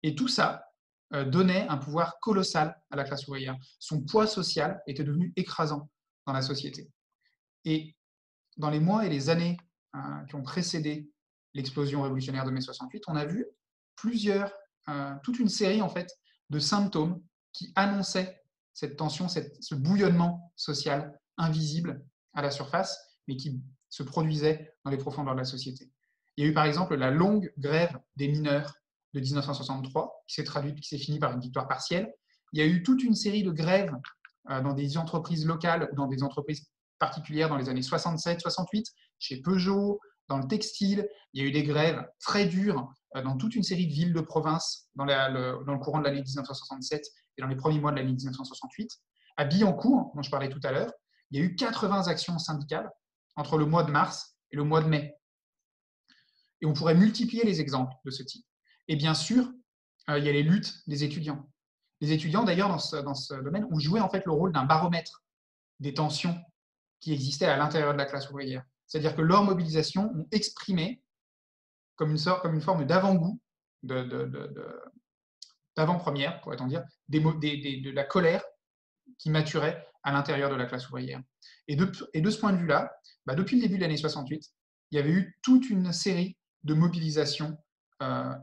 Et 0.04 0.14
tout 0.14 0.28
ça 0.28 0.71
donnait 1.12 1.66
un 1.68 1.76
pouvoir 1.76 2.18
colossal 2.20 2.76
à 2.90 2.96
la 2.96 3.04
classe 3.04 3.28
ouvrière. 3.28 3.56
Son 3.78 4.00
poids 4.00 4.26
social 4.26 4.80
était 4.86 5.04
devenu 5.04 5.32
écrasant 5.36 5.90
dans 6.26 6.32
la 6.32 6.42
société. 6.42 6.90
Et 7.64 7.94
dans 8.56 8.70
les 8.70 8.80
mois 8.80 9.06
et 9.06 9.08
les 9.08 9.28
années 9.30 9.56
euh, 9.94 10.24
qui 10.28 10.34
ont 10.34 10.42
précédé 10.42 11.10
l'explosion 11.54 12.02
révolutionnaire 12.02 12.44
de 12.44 12.50
mai 12.50 12.60
68, 12.60 13.04
on 13.08 13.16
a 13.16 13.26
vu 13.26 13.46
plusieurs, 13.94 14.52
toute 15.22 15.38
une 15.38 15.48
série 15.48 15.82
en 15.82 15.88
fait 15.88 16.10
de 16.50 16.58
symptômes 16.58 17.22
qui 17.52 17.72
annonçaient 17.76 18.42
cette 18.72 18.96
tension, 18.96 19.28
ce 19.28 19.74
bouillonnement 19.74 20.52
social 20.56 21.18
invisible 21.36 22.04
à 22.34 22.42
la 22.42 22.50
surface 22.50 22.98
mais 23.28 23.36
qui 23.36 23.60
se 23.88 24.02
produisait 24.02 24.74
dans 24.84 24.90
les 24.90 24.96
profondeurs 24.96 25.34
de 25.34 25.40
la 25.40 25.44
société. 25.44 25.90
Il 26.36 26.44
y 26.44 26.46
a 26.46 26.50
eu 26.50 26.54
par 26.54 26.64
exemple 26.64 26.94
la 26.96 27.10
longue 27.10 27.52
grève 27.58 27.98
des 28.16 28.28
mineurs 28.28 28.74
de 29.14 29.20
1963, 29.20 30.24
qui 30.26 30.34
s'est 30.34 30.44
traduite, 30.44 30.80
qui 30.80 30.88
s'est 30.88 30.98
finie 30.98 31.18
par 31.18 31.32
une 31.32 31.40
victoire 31.40 31.68
partielle. 31.68 32.12
Il 32.52 32.60
y 32.60 32.62
a 32.62 32.66
eu 32.66 32.82
toute 32.82 33.02
une 33.02 33.14
série 33.14 33.42
de 33.42 33.50
grèves 33.50 33.94
euh, 34.50 34.60
dans 34.60 34.72
des 34.72 34.96
entreprises 34.96 35.46
locales 35.46 35.88
ou 35.92 35.96
dans 35.96 36.06
des 36.06 36.22
entreprises 36.22 36.66
particulières 36.98 37.48
dans 37.48 37.56
les 37.56 37.68
années 37.68 37.82
67, 37.82 38.40
68, 38.40 38.86
chez 39.18 39.40
Peugeot, 39.40 40.00
dans 40.28 40.38
le 40.38 40.46
textile. 40.46 41.08
Il 41.32 41.42
y 41.42 41.44
a 41.44 41.48
eu 41.48 41.52
des 41.52 41.62
grèves 41.62 42.06
très 42.20 42.46
dures 42.46 42.92
euh, 43.16 43.22
dans 43.22 43.36
toute 43.36 43.54
une 43.54 43.62
série 43.62 43.86
de 43.86 43.92
villes 43.92 44.12
de 44.12 44.20
province 44.20 44.88
dans, 44.94 45.04
le, 45.04 45.64
dans 45.64 45.72
le, 45.72 45.78
courant 45.78 45.98
de 45.98 46.04
l'année 46.04 46.22
1967 46.22 47.04
et 47.38 47.42
dans 47.42 47.48
les 47.48 47.56
premiers 47.56 47.80
mois 47.80 47.92
de 47.92 47.96
l'année 47.96 48.12
1968. 48.12 48.90
À 49.36 49.44
Billancourt, 49.44 50.12
dont 50.14 50.22
je 50.22 50.30
parlais 50.30 50.48
tout 50.48 50.60
à 50.62 50.72
l'heure, 50.72 50.92
il 51.30 51.40
y 51.40 51.42
a 51.42 51.44
eu 51.44 51.54
80 51.54 52.08
actions 52.08 52.38
syndicales 52.38 52.90
entre 53.36 53.56
le 53.56 53.64
mois 53.64 53.84
de 53.84 53.90
mars 53.90 54.36
et 54.50 54.56
le 54.56 54.64
mois 54.64 54.82
de 54.82 54.88
mai. 54.88 55.16
Et 56.60 56.66
on 56.66 56.74
pourrait 56.74 56.94
multiplier 56.94 57.44
les 57.44 57.60
exemples 57.60 57.94
de 58.04 58.10
ce 58.10 58.22
type. 58.22 58.44
Et 58.88 58.96
bien 58.96 59.14
sûr, 59.14 59.52
euh, 60.10 60.18
il 60.18 60.24
y 60.24 60.28
a 60.28 60.32
les 60.32 60.42
luttes 60.42 60.82
des 60.86 61.04
étudiants. 61.04 61.48
Les 62.00 62.12
étudiants, 62.12 62.42
d'ailleurs, 62.42 62.68
dans 62.68 62.78
ce, 62.78 63.34
domaine, 63.42 63.66
ont 63.70 63.78
joué 63.78 64.00
en 64.00 64.08
fait 64.08 64.24
le 64.26 64.32
rôle 64.32 64.52
d'un 64.52 64.64
baromètre 64.64 65.22
des 65.80 65.94
tensions 65.94 66.36
qui 67.00 67.12
existaient 67.12 67.46
à 67.46 67.56
l'intérieur 67.56 67.92
de 67.92 67.98
la 67.98 68.06
classe 68.06 68.28
ouvrière. 68.30 68.64
C'est-à-dire 68.86 69.14
que 69.14 69.22
leurs 69.22 69.44
mobilisations 69.44 70.10
ont 70.14 70.26
exprimé, 70.32 71.02
comme 71.96 72.10
une, 72.10 72.18
sorte, 72.18 72.42
comme 72.42 72.54
une 72.54 72.60
forme 72.60 72.84
d'avant-goût, 72.84 73.40
d'avant-première, 73.82 76.40
pourrait-on 76.40 76.66
dire, 76.66 76.84
de 77.08 77.90
la 77.90 78.04
colère 78.04 78.44
qui 79.18 79.30
maturait 79.30 79.86
à 80.02 80.12
l'intérieur 80.12 80.50
de 80.50 80.56
la 80.56 80.66
classe 80.66 80.88
ouvrière. 80.88 81.22
Et 81.68 81.76
de, 81.76 81.92
ce 81.92 82.38
point 82.38 82.52
de 82.52 82.58
vue-là, 82.58 82.92
bah, 83.26 83.34
depuis 83.34 83.56
le 83.56 83.62
début 83.62 83.76
de 83.76 83.82
l'année 83.82 83.96
68, 83.96 84.44
il 84.90 84.96
y 84.96 84.98
avait 84.98 85.10
eu 85.10 85.38
toute 85.42 85.70
une 85.70 85.92
série 85.92 86.36
de 86.64 86.74
mobilisations 86.74 87.56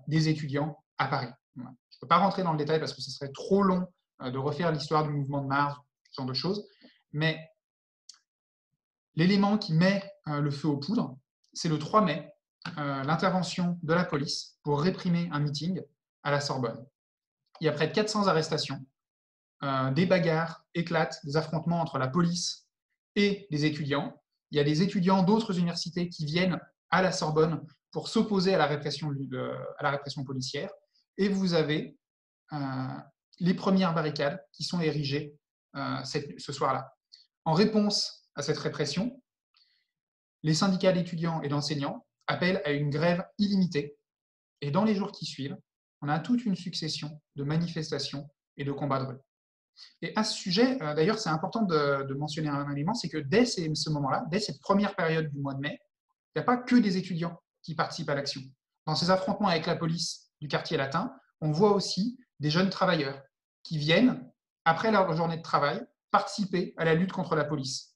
des 0.08 0.30
étudiants 0.30 0.78
à 0.98 1.08
Paris. 1.08 1.30
Je 1.56 1.62
ne 1.62 1.68
peux 2.02 2.08
pas 2.08 2.18
rentrer 2.18 2.44
dans 2.44 2.52
le 2.52 2.58
détail 2.58 2.80
parce 2.80 2.94
que 2.94 3.02
ce 3.02 3.12
serait 3.12 3.32
trop 3.32 3.64
long 3.64 3.88
euh, 4.22 4.32
de 4.32 4.38
refaire 4.38 4.72
l'histoire 4.72 5.04
du 5.04 5.12
mouvement 5.12 5.42
de 5.42 5.48
Mars, 5.48 5.80
ce 6.12 6.22
genre 6.22 6.26
de 6.26 6.34
choses, 6.34 6.68
mais 7.12 7.50
l'élément 9.16 9.58
qui 9.58 9.74
met 9.74 10.04
euh, 10.28 10.42
le 10.42 10.52
feu 10.52 10.68
aux 10.68 10.78
poudres, 10.78 11.18
c'est 11.54 11.70
le 11.70 11.80
3 11.80 12.02
mai, 12.02 12.32
l'intervention 12.76 13.80
de 13.84 13.94
la 13.94 14.04
police 14.04 14.58
pour 14.64 14.82
réprimer 14.82 15.30
un 15.32 15.40
meeting 15.40 15.82
à 16.24 16.30
la 16.30 16.40
Sorbonne. 16.40 16.86
Il 17.60 17.66
y 17.66 17.68
a 17.68 17.72
près 17.72 17.88
de 17.88 17.94
400 17.94 18.28
arrestations, 18.28 18.86
des 19.96 20.06
bagarres 20.06 20.64
éclatent, 20.76 21.20
des 21.26 21.36
affrontements 21.36 21.82
entre 21.82 21.98
la 21.98 22.08
police 22.08 22.68
et 23.16 23.48
les 23.50 23.66
étudiants. 23.66 24.22
Il 24.52 24.58
y 24.58 24.62
a 24.62 24.64
des 24.64 24.84
étudiants 24.84 25.24
d'autres 25.24 25.58
universités 25.58 26.10
qui 26.10 26.26
viennent 26.26 26.60
à 26.92 27.02
la 27.02 27.12
Sorbonne 27.12 27.66
pour 27.92 28.08
s'opposer 28.08 28.54
à, 28.54 28.58
la 28.58 28.68
répression, 28.68 29.10
policière. 30.26 30.70
Et 31.18 31.30
vous 31.30 31.54
avez 31.54 31.98
euh, 32.54 32.58
les 33.40 33.54
premières 33.54 33.94
barricades 33.94 34.44
qui 34.54 34.64
sont 34.64 34.80
érigées 34.80 35.36
euh, 35.76 36.04
ce 36.04 36.54
soir-là. 36.54 36.94
En 37.46 37.54
réponse 37.54 38.30
à 38.36 38.42
cette 38.42 38.58
répression, 38.58 39.22
les 40.44 40.54
syndicats 40.54 40.92
d'étudiants 40.92 41.42
et 41.42 41.50
d'enseignants 41.50 42.06
appellent 42.28 42.62
à 42.66 42.72
une 42.72 42.90
grève 42.90 43.26
illimitée. 43.38 43.98
Et 44.62 44.72
dans 44.72 44.84
les 44.84 44.96
jours 44.96 45.12
qui 45.12 45.26
suivent, 45.26 45.58
on 46.02 46.10
a 46.10 46.20
toute 46.20 46.46
une 46.46 46.56
succession 46.56 47.20
de 47.36 47.44
manifestations 47.44 48.30
et 48.56 48.64
de 48.64 48.72
combats 48.72 49.00
de 49.00 49.06
rue. 49.06 49.18
Et 50.02 50.14
à 50.16 50.24
ce 50.24 50.38
sujet, 50.38 50.82
euh, 50.82 50.94
d'ailleurs, 50.94 51.20
c'est 51.20 51.30
important 51.30 51.64
de, 51.64 52.14
mentionner 52.14 52.50
un 52.50 52.70
élément, 52.72 52.94
c'est 52.94 53.10
que 53.10 53.18
dès 53.18 53.46
ce 53.46 53.90
moment-là, 53.90 54.26
dès 54.30 54.40
cette 54.40 54.60
première 54.60 54.96
période 54.96 55.30
du 55.30 55.40
mois 55.40 55.54
de 55.54 55.60
mai, 55.60 55.80
il 56.36 56.40
n'y 56.40 56.42
a 56.42 56.46
pas 56.46 56.58
que 56.58 56.76
des 56.76 56.98
étudiants 56.98 57.42
qui 57.62 57.76
participent 57.76 58.10
à 58.10 58.16
l'action. 58.16 58.42
Dans 58.86 58.96
ces 58.96 59.12
affrontements 59.12 59.50
avec 59.50 59.66
la 59.66 59.76
police 59.76 60.32
du 60.42 60.48
quartier 60.48 60.78
latin, 60.78 61.14
on 61.42 61.52
voit 61.52 61.72
aussi 61.72 62.20
des 62.40 62.50
jeunes 62.50 62.70
travailleurs 62.70 63.22
qui 63.64 63.78
viennent, 63.78 64.30
après 64.66 64.92
leur 64.92 65.14
journée 65.16 65.38
de 65.38 65.42
travail, 65.42 65.86
participer 66.12 66.74
à 66.78 66.86
la 66.86 66.96
lutte 66.96 67.12
contre 67.12 67.36
la 67.36 67.44
police. 67.44 67.96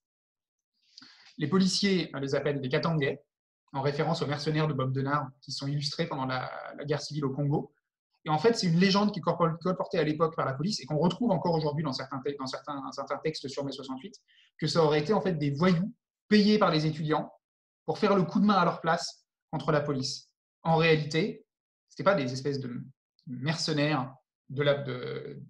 Les 1.37 1.47
policiers 1.47 2.11
les 2.21 2.35
appellent 2.35 2.61
des 2.61 2.69
Katangais, 2.69 3.23
en 3.73 3.81
référence 3.81 4.21
aux 4.21 4.27
mercenaires 4.27 4.67
de 4.67 4.73
Bob 4.73 4.93
Denard 4.93 5.29
qui 5.41 5.51
sont 5.51 5.67
illustrés 5.67 6.05
pendant 6.05 6.25
la, 6.25 6.51
guerre 6.85 7.01
civile 7.01 7.25
au 7.25 7.31
Congo. 7.31 7.73
Et 8.25 8.29
en 8.29 8.37
fait, 8.37 8.55
c'est 8.55 8.67
une 8.67 8.79
légende 8.79 9.11
qui 9.11 9.19
est 9.19 9.23
colportée 9.23 9.97
à 9.97 10.03
l'époque 10.03 10.35
par 10.35 10.45
la 10.45 10.53
police 10.53 10.79
et 10.79 10.85
qu'on 10.85 10.97
retrouve 10.97 11.31
encore 11.31 11.55
aujourd'hui 11.55 11.83
dans, 11.83 11.91
certains, 11.91 12.21
dans 12.39 12.45
certains, 12.45 12.81
certains, 12.91 13.17
textes 13.17 13.47
sur 13.49 13.65
mai 13.65 13.71
68, 13.71 14.15
que 14.59 14.67
ça 14.67 14.83
aurait 14.83 14.99
été 14.99 15.11
en 15.11 15.21
fait 15.21 15.33
des 15.33 15.51
voyous 15.51 15.91
payés 16.29 16.57
par 16.57 16.71
les 16.71 16.85
étudiants 16.85 17.33
pour 17.85 17.97
faire 17.97 18.15
le 18.15 18.23
coup 18.23 18.39
de 18.39 18.45
main 18.45 18.53
à 18.53 18.63
leur 18.63 18.79
place 18.79 19.22
contre 19.53 19.71
la 19.71 19.81
police. 19.81 20.31
En 20.63 20.77
réalité, 20.77 21.45
ce 21.89 21.93
n'étaient 21.93 22.03
pas 22.03 22.15
des 22.15 22.33
espèces 22.33 22.59
de 22.59 22.83
mercenaires 23.27 24.15
de 24.49 24.63
la, 24.63 24.73
de, 24.73 25.43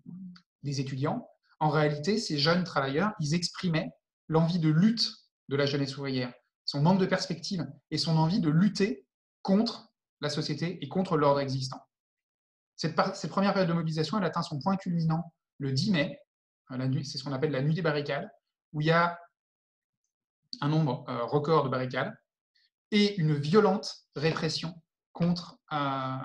des 0.64 0.82
étudiants. 0.82 1.26
En 1.62 1.70
réalité, 1.70 2.18
ces 2.18 2.38
jeunes 2.38 2.66
travailleurs, 2.66 3.14
ils 3.22 3.34
exprimaient 3.34 3.92
l'envie 4.28 4.60
de 4.60 4.68
lutte 4.68 5.10
de 5.48 5.56
la 5.56 5.66
jeunesse 5.66 5.96
ouvrière, 5.96 6.34
son 6.66 6.82
manque 6.82 7.00
de 7.00 7.06
perspective 7.06 7.66
et 7.92 7.98
son 7.98 8.18
envie 8.18 8.42
de 8.42 8.50
lutter 8.50 9.08
contre 9.42 9.90
la 10.20 10.28
société 10.28 10.84
et 10.84 10.90
contre 10.90 11.16
l'ordre 11.16 11.40
existant. 11.40 11.80
Cette, 12.76 13.00
cette, 13.16 13.32
première 13.32 13.54
période 13.54 13.70
de 13.70 13.74
mobilisation, 13.74 14.18
elle 14.18 14.26
atteint 14.26 14.42
son 14.42 14.60
point 14.60 14.76
culminant 14.76 15.34
le 15.60 15.72
10 15.72 15.92
mai, 15.92 16.20
euh, 16.72 17.04
c'est 17.04 17.18
ce 17.18 17.24
qu'on 17.24 17.32
appelle 17.32 17.52
la 17.52 17.62
nuit 17.62 17.74
des 17.74 17.82
barricades, 17.82 18.30
où 18.74 18.82
il 18.82 18.88
y 18.88 18.92
a 18.92 19.18
un 20.60 20.68
nombre 20.68 21.06
euh, 21.08 21.24
record 21.24 21.64
de 21.64 21.70
barricades, 21.70 22.14
et 22.94 23.16
une 23.16 23.34
violente 23.34 24.06
répression 24.16 24.76
contre, 25.14 25.58
euh, 25.74 26.16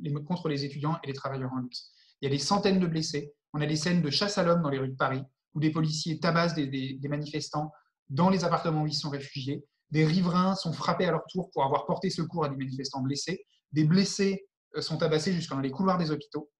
les, 0.00 0.12
contre 0.12 0.48
les 0.48 0.64
étudiants 0.64 0.98
et 1.02 1.06
les 1.06 1.14
travailleurs 1.14 1.52
en 1.54 1.60
lutte. 1.60 1.78
Il 2.20 2.26
y 2.26 2.28
a 2.28 2.30
des 2.30 2.38
centaines 2.38 2.78
de 2.78 2.86
blessés. 2.86 3.32
On 3.54 3.62
a 3.62 3.66
des 3.66 3.76
scènes 3.76 4.02
de 4.02 4.10
chasse 4.10 4.36
à 4.36 4.42
l'homme 4.42 4.60
dans 4.60 4.68
les 4.68 4.78
rues 4.78 4.90
de 4.90 4.96
Paris, 4.96 5.22
où 5.54 5.60
des 5.60 5.70
policiers 5.70 6.20
tabassent 6.20 6.54
des, 6.54 6.66
des, 6.66 7.08
manifestants 7.08 7.72
dans 8.10 8.28
les 8.28 8.44
appartements 8.44 8.82
où 8.82 8.86
ils 8.86 8.92
sont 8.92 9.08
réfugiés. 9.08 9.64
Des 9.90 10.04
riverains 10.04 10.54
sont 10.54 10.74
frappés 10.74 11.06
à 11.06 11.12
leur 11.12 11.24
tour 11.30 11.50
pour 11.50 11.64
avoir 11.64 11.86
porté 11.86 12.10
secours 12.10 12.44
à 12.44 12.50
des 12.50 12.56
manifestants 12.56 13.00
blessés. 13.00 13.46
Des 13.72 13.84
blessés 13.84 14.46
euh, 14.76 14.82
sont 14.82 14.98
tabassés 14.98 15.32
jusqu'à 15.32 15.58
les 15.58 15.70
couloirs 15.70 15.96
des 15.96 16.10
hôpitaux. 16.10 16.50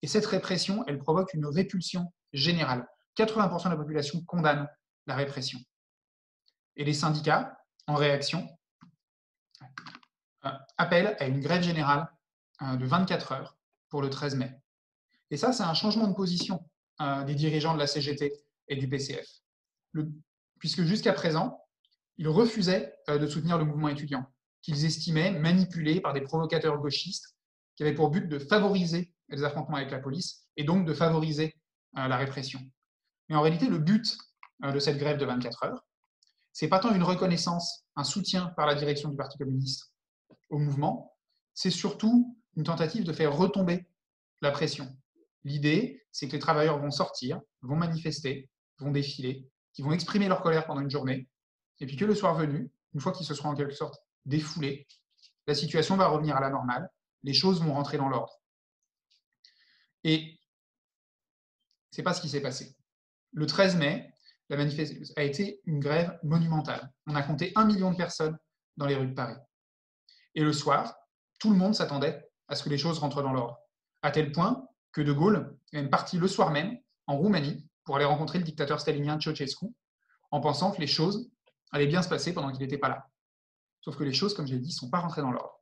Et 0.00 0.06
cette 0.06 0.24
répression, 0.24 0.84
elle 0.86 0.98
provoque 0.98 1.34
une 1.34 1.44
répulsion 1.44 2.10
générale. 2.32 2.88
80% 3.18 3.64
de 3.64 3.68
la 3.68 3.76
population 3.76 4.22
condamne 4.24 4.66
la 5.06 5.16
répression. 5.16 5.58
Et 6.76 6.84
les 6.84 6.94
syndicats, 6.94 7.58
en 7.86 7.96
réaction, 7.96 8.48
euh, 10.44 10.50
appelle 10.76 11.16
à 11.20 11.26
une 11.26 11.40
grève 11.40 11.62
générale 11.62 12.08
euh, 12.62 12.76
de 12.76 12.84
24 12.84 13.32
heures 13.32 13.56
pour 13.90 14.02
le 14.02 14.10
13 14.10 14.34
mai. 14.36 14.52
Et 15.30 15.36
ça, 15.36 15.52
c'est 15.52 15.62
un 15.62 15.74
changement 15.74 16.08
de 16.08 16.14
position 16.14 16.68
euh, 17.00 17.22
des 17.22 17.36
dirigeants 17.36 17.74
de 17.74 17.78
la 17.78 17.86
CGT 17.86 18.32
et 18.68 18.76
du 18.76 18.88
PCF. 18.88 19.26
puisque 20.58 20.82
jusqu'à 20.82 21.12
présent, 21.12 21.64
ils 22.16 22.28
refusaient 22.28 22.94
de 23.08 23.26
soutenir 23.26 23.56
le 23.58 23.64
mouvement 23.64 23.88
étudiant, 23.88 24.26
qu'ils 24.62 24.84
estimaient 24.84 25.30
manipulé 25.32 26.00
par 26.00 26.12
des 26.12 26.20
provocateurs 26.20 26.78
gauchistes 26.78 27.36
qui 27.76 27.82
avaient 27.82 27.94
pour 27.94 28.10
but 28.10 28.28
de 28.28 28.38
favoriser 28.38 29.12
les 29.28 29.44
affrontements 29.44 29.76
avec 29.76 29.90
la 29.90 29.98
police 29.98 30.46
et 30.56 30.64
donc 30.64 30.86
de 30.86 30.94
favoriser 30.94 31.56
la 31.94 32.16
répression. 32.16 32.60
Mais 33.28 33.34
en 33.34 33.40
réalité, 33.40 33.66
le 33.66 33.78
but 33.78 34.16
de 34.62 34.78
cette 34.78 34.98
grève 34.98 35.18
de 35.18 35.24
24 35.24 35.64
heures, 35.64 35.84
c'est 36.52 36.68
pas 36.68 36.78
tant 36.78 36.94
une 36.94 37.02
reconnaissance, 37.02 37.84
un 37.96 38.04
soutien 38.04 38.48
par 38.56 38.66
la 38.66 38.74
direction 38.74 39.08
du 39.08 39.16
Parti 39.16 39.38
communiste 39.38 39.91
mouvement, 40.58 41.16
c'est 41.54 41.70
surtout 41.70 42.36
une 42.56 42.64
tentative 42.64 43.04
de 43.04 43.12
faire 43.12 43.36
retomber 43.36 43.86
la 44.40 44.50
pression. 44.50 44.94
L'idée, 45.44 46.04
c'est 46.12 46.28
que 46.28 46.32
les 46.32 46.38
travailleurs 46.38 46.78
vont 46.78 46.90
sortir, 46.90 47.40
vont 47.62 47.76
manifester, 47.76 48.50
vont 48.78 48.90
défiler, 48.90 49.48
qui 49.72 49.82
vont 49.82 49.92
exprimer 49.92 50.28
leur 50.28 50.42
colère 50.42 50.66
pendant 50.66 50.80
une 50.80 50.90
journée, 50.90 51.28
et 51.80 51.86
puis 51.86 51.96
que 51.96 52.04
le 52.04 52.14
soir 52.14 52.34
venu, 52.34 52.70
une 52.94 53.00
fois 53.00 53.12
qu'ils 53.12 53.26
se 53.26 53.34
seront 53.34 53.50
en 53.50 53.54
quelque 53.54 53.74
sorte 53.74 54.00
défoulés, 54.24 54.86
la 55.46 55.54
situation 55.54 55.96
va 55.96 56.08
revenir 56.08 56.36
à 56.36 56.40
la 56.40 56.50
normale, 56.50 56.88
les 57.22 57.34
choses 57.34 57.62
vont 57.62 57.72
rentrer 57.72 57.96
dans 57.96 58.08
l'ordre. 58.08 58.40
Et 60.04 60.38
c'est 61.90 62.02
pas 62.02 62.14
ce 62.14 62.20
qui 62.20 62.28
s'est 62.28 62.40
passé. 62.40 62.76
Le 63.32 63.46
13 63.46 63.76
mai, 63.76 64.12
la 64.48 64.56
manifestation 64.56 65.14
a 65.16 65.22
été 65.22 65.60
une 65.64 65.80
grève 65.80 66.18
monumentale. 66.22 66.92
On 67.06 67.14
a 67.14 67.22
compté 67.22 67.52
un 67.54 67.64
million 67.64 67.90
de 67.90 67.96
personnes 67.96 68.36
dans 68.76 68.86
les 68.86 68.94
rues 68.94 69.08
de 69.08 69.14
Paris. 69.14 69.36
Et 70.34 70.42
le 70.42 70.52
soir, 70.52 70.94
tout 71.38 71.50
le 71.50 71.56
monde 71.56 71.74
s'attendait 71.74 72.28
à 72.48 72.54
ce 72.54 72.62
que 72.62 72.68
les 72.68 72.78
choses 72.78 72.98
rentrent 72.98 73.22
dans 73.22 73.32
l'ordre. 73.32 73.58
À 74.02 74.10
tel 74.10 74.32
point 74.32 74.66
que 74.92 75.00
De 75.00 75.12
Gaulle 75.12 75.58
est 75.72 75.76
même 75.76 75.90
parti 75.90 76.18
le 76.18 76.28
soir 76.28 76.50
même 76.50 76.78
en 77.06 77.16
Roumanie 77.16 77.68
pour 77.84 77.96
aller 77.96 78.04
rencontrer 78.04 78.38
le 78.38 78.44
dictateur 78.44 78.80
stalinien 78.80 79.18
Ceausescu, 79.18 79.66
en 80.30 80.40
pensant 80.40 80.70
que 80.70 80.80
les 80.80 80.86
choses 80.86 81.30
allaient 81.72 81.86
bien 81.86 82.02
se 82.02 82.08
passer 82.08 82.32
pendant 82.32 82.50
qu'il 82.50 82.60
n'était 82.60 82.78
pas 82.78 82.88
là. 82.88 83.08
Sauf 83.80 83.96
que 83.96 84.04
les 84.04 84.12
choses, 84.12 84.34
comme 84.34 84.46
je 84.46 84.54
l'ai 84.54 84.60
dit, 84.60 84.68
ne 84.68 84.72
sont 84.72 84.90
pas 84.90 85.00
rentrées 85.00 85.22
dans 85.22 85.32
l'ordre. 85.32 85.58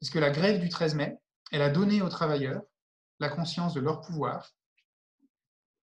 Parce 0.00 0.10
que 0.10 0.18
la 0.18 0.30
grève 0.30 0.60
du 0.60 0.68
13 0.68 0.94
mai, 0.94 1.18
elle 1.50 1.62
a 1.62 1.70
donné 1.70 2.02
aux 2.02 2.08
travailleurs 2.08 2.62
la 3.20 3.28
conscience 3.28 3.74
de 3.74 3.80
leur 3.80 4.00
pouvoir. 4.00 4.50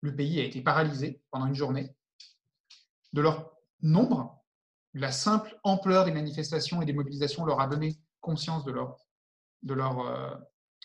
Le 0.00 0.14
pays 0.14 0.40
a 0.40 0.44
été 0.44 0.62
paralysé 0.62 1.22
pendant 1.30 1.46
une 1.46 1.54
journée, 1.54 1.94
de 3.12 3.20
leur 3.20 3.52
nombre 3.82 4.39
la 4.94 5.12
simple 5.12 5.59
ampleur 5.62 6.04
des 6.04 6.12
manifestations 6.12 6.82
et 6.82 6.87
des 6.87 6.92
mobilisations 6.92 7.44
leur 7.44 7.61
a 7.61 7.66
donné 7.66 7.99
conscience 8.20 8.64
de 8.64 8.73
leur, 8.73 8.97
euh, 10.06 10.35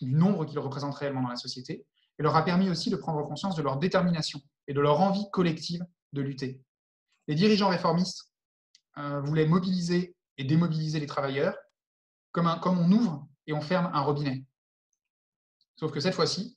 du 0.00 0.12
nombre 0.12 0.44
qu'ils 0.44 0.58
représentent 0.58 0.94
réellement 0.94 1.22
dans 1.22 1.28
la 1.28 1.36
société 1.36 1.86
et 2.18 2.22
leur 2.22 2.36
a 2.36 2.44
permis 2.44 2.70
aussi 2.70 2.90
de 2.90 2.96
prendre 2.96 3.26
conscience 3.26 3.56
de 3.56 3.62
leur 3.62 3.78
détermination 3.78 4.40
et 4.68 4.74
de 4.74 4.80
leur 4.80 5.00
envie 5.00 5.28
collective 5.32 5.84
de 6.12 6.22
lutter. 6.22 6.62
Les 7.26 7.34
dirigeants 7.34 7.68
réformistes 7.68 8.32
euh, 8.98 9.20
voulaient 9.20 9.46
mobiliser 9.46 10.16
et 10.38 10.44
démobiliser 10.44 11.00
les 11.00 11.06
travailleurs 11.06 11.56
comme, 12.32 12.46
un, 12.46 12.58
comme 12.58 12.78
on 12.78 12.90
ouvre 12.92 13.26
et 13.46 13.52
on 13.52 13.60
ferme 13.60 13.90
un 13.92 14.00
robinet. 14.00 14.44
Sauf 15.76 15.92
que 15.92 16.00
cette 16.00 16.14
fois-ci, 16.14 16.56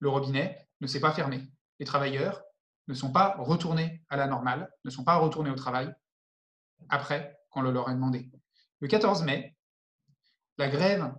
le 0.00 0.08
robinet 0.08 0.68
ne 0.80 0.86
s'est 0.86 1.00
pas 1.00 1.12
fermé. 1.12 1.48
Les 1.78 1.86
travailleurs 1.86 2.42
ne 2.88 2.94
sont 2.94 3.12
pas 3.12 3.36
retournés 3.38 4.02
à 4.08 4.16
la 4.16 4.26
normale, 4.26 4.70
ne 4.84 4.90
sont 4.90 5.04
pas 5.04 5.16
retournés 5.16 5.50
au 5.50 5.54
travail 5.54 5.92
après 6.88 7.38
qu'on 7.50 7.62
le 7.62 7.70
leur 7.70 7.88
a 7.88 7.94
demandé. 7.94 8.30
Le 8.80 8.88
14 8.88 9.22
mai, 9.22 9.56
la 10.56 10.68
grève 10.68 11.12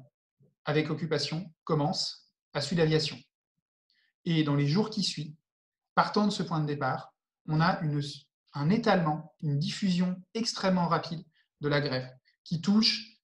avec 0.66 0.90
occupation 0.90 1.52
commence 1.64 2.32
à 2.54 2.62
Sud 2.62 2.80
Aviation. 2.80 3.18
Et 4.26 4.44
dans 4.44 4.56
les 4.56 4.68
jours 4.68 4.90
qui 4.90 5.04
suivent, 5.04 5.36
partant 5.96 6.26
de 6.26 6.32
ce 6.32 6.44
point 6.44 6.60
de 6.60 6.66
départ, 6.66 7.14
on 7.48 7.62
a 7.62 7.82
un 8.54 8.70
étalement, 8.70 9.36
une 9.42 9.60
diffusion 9.60 10.22
extrêmement 10.34 10.88
rapide 10.88 11.24
de 11.62 11.68
la 11.68 11.82
grève 11.82 12.10
qui 12.44 12.62
touche, 12.62 13.18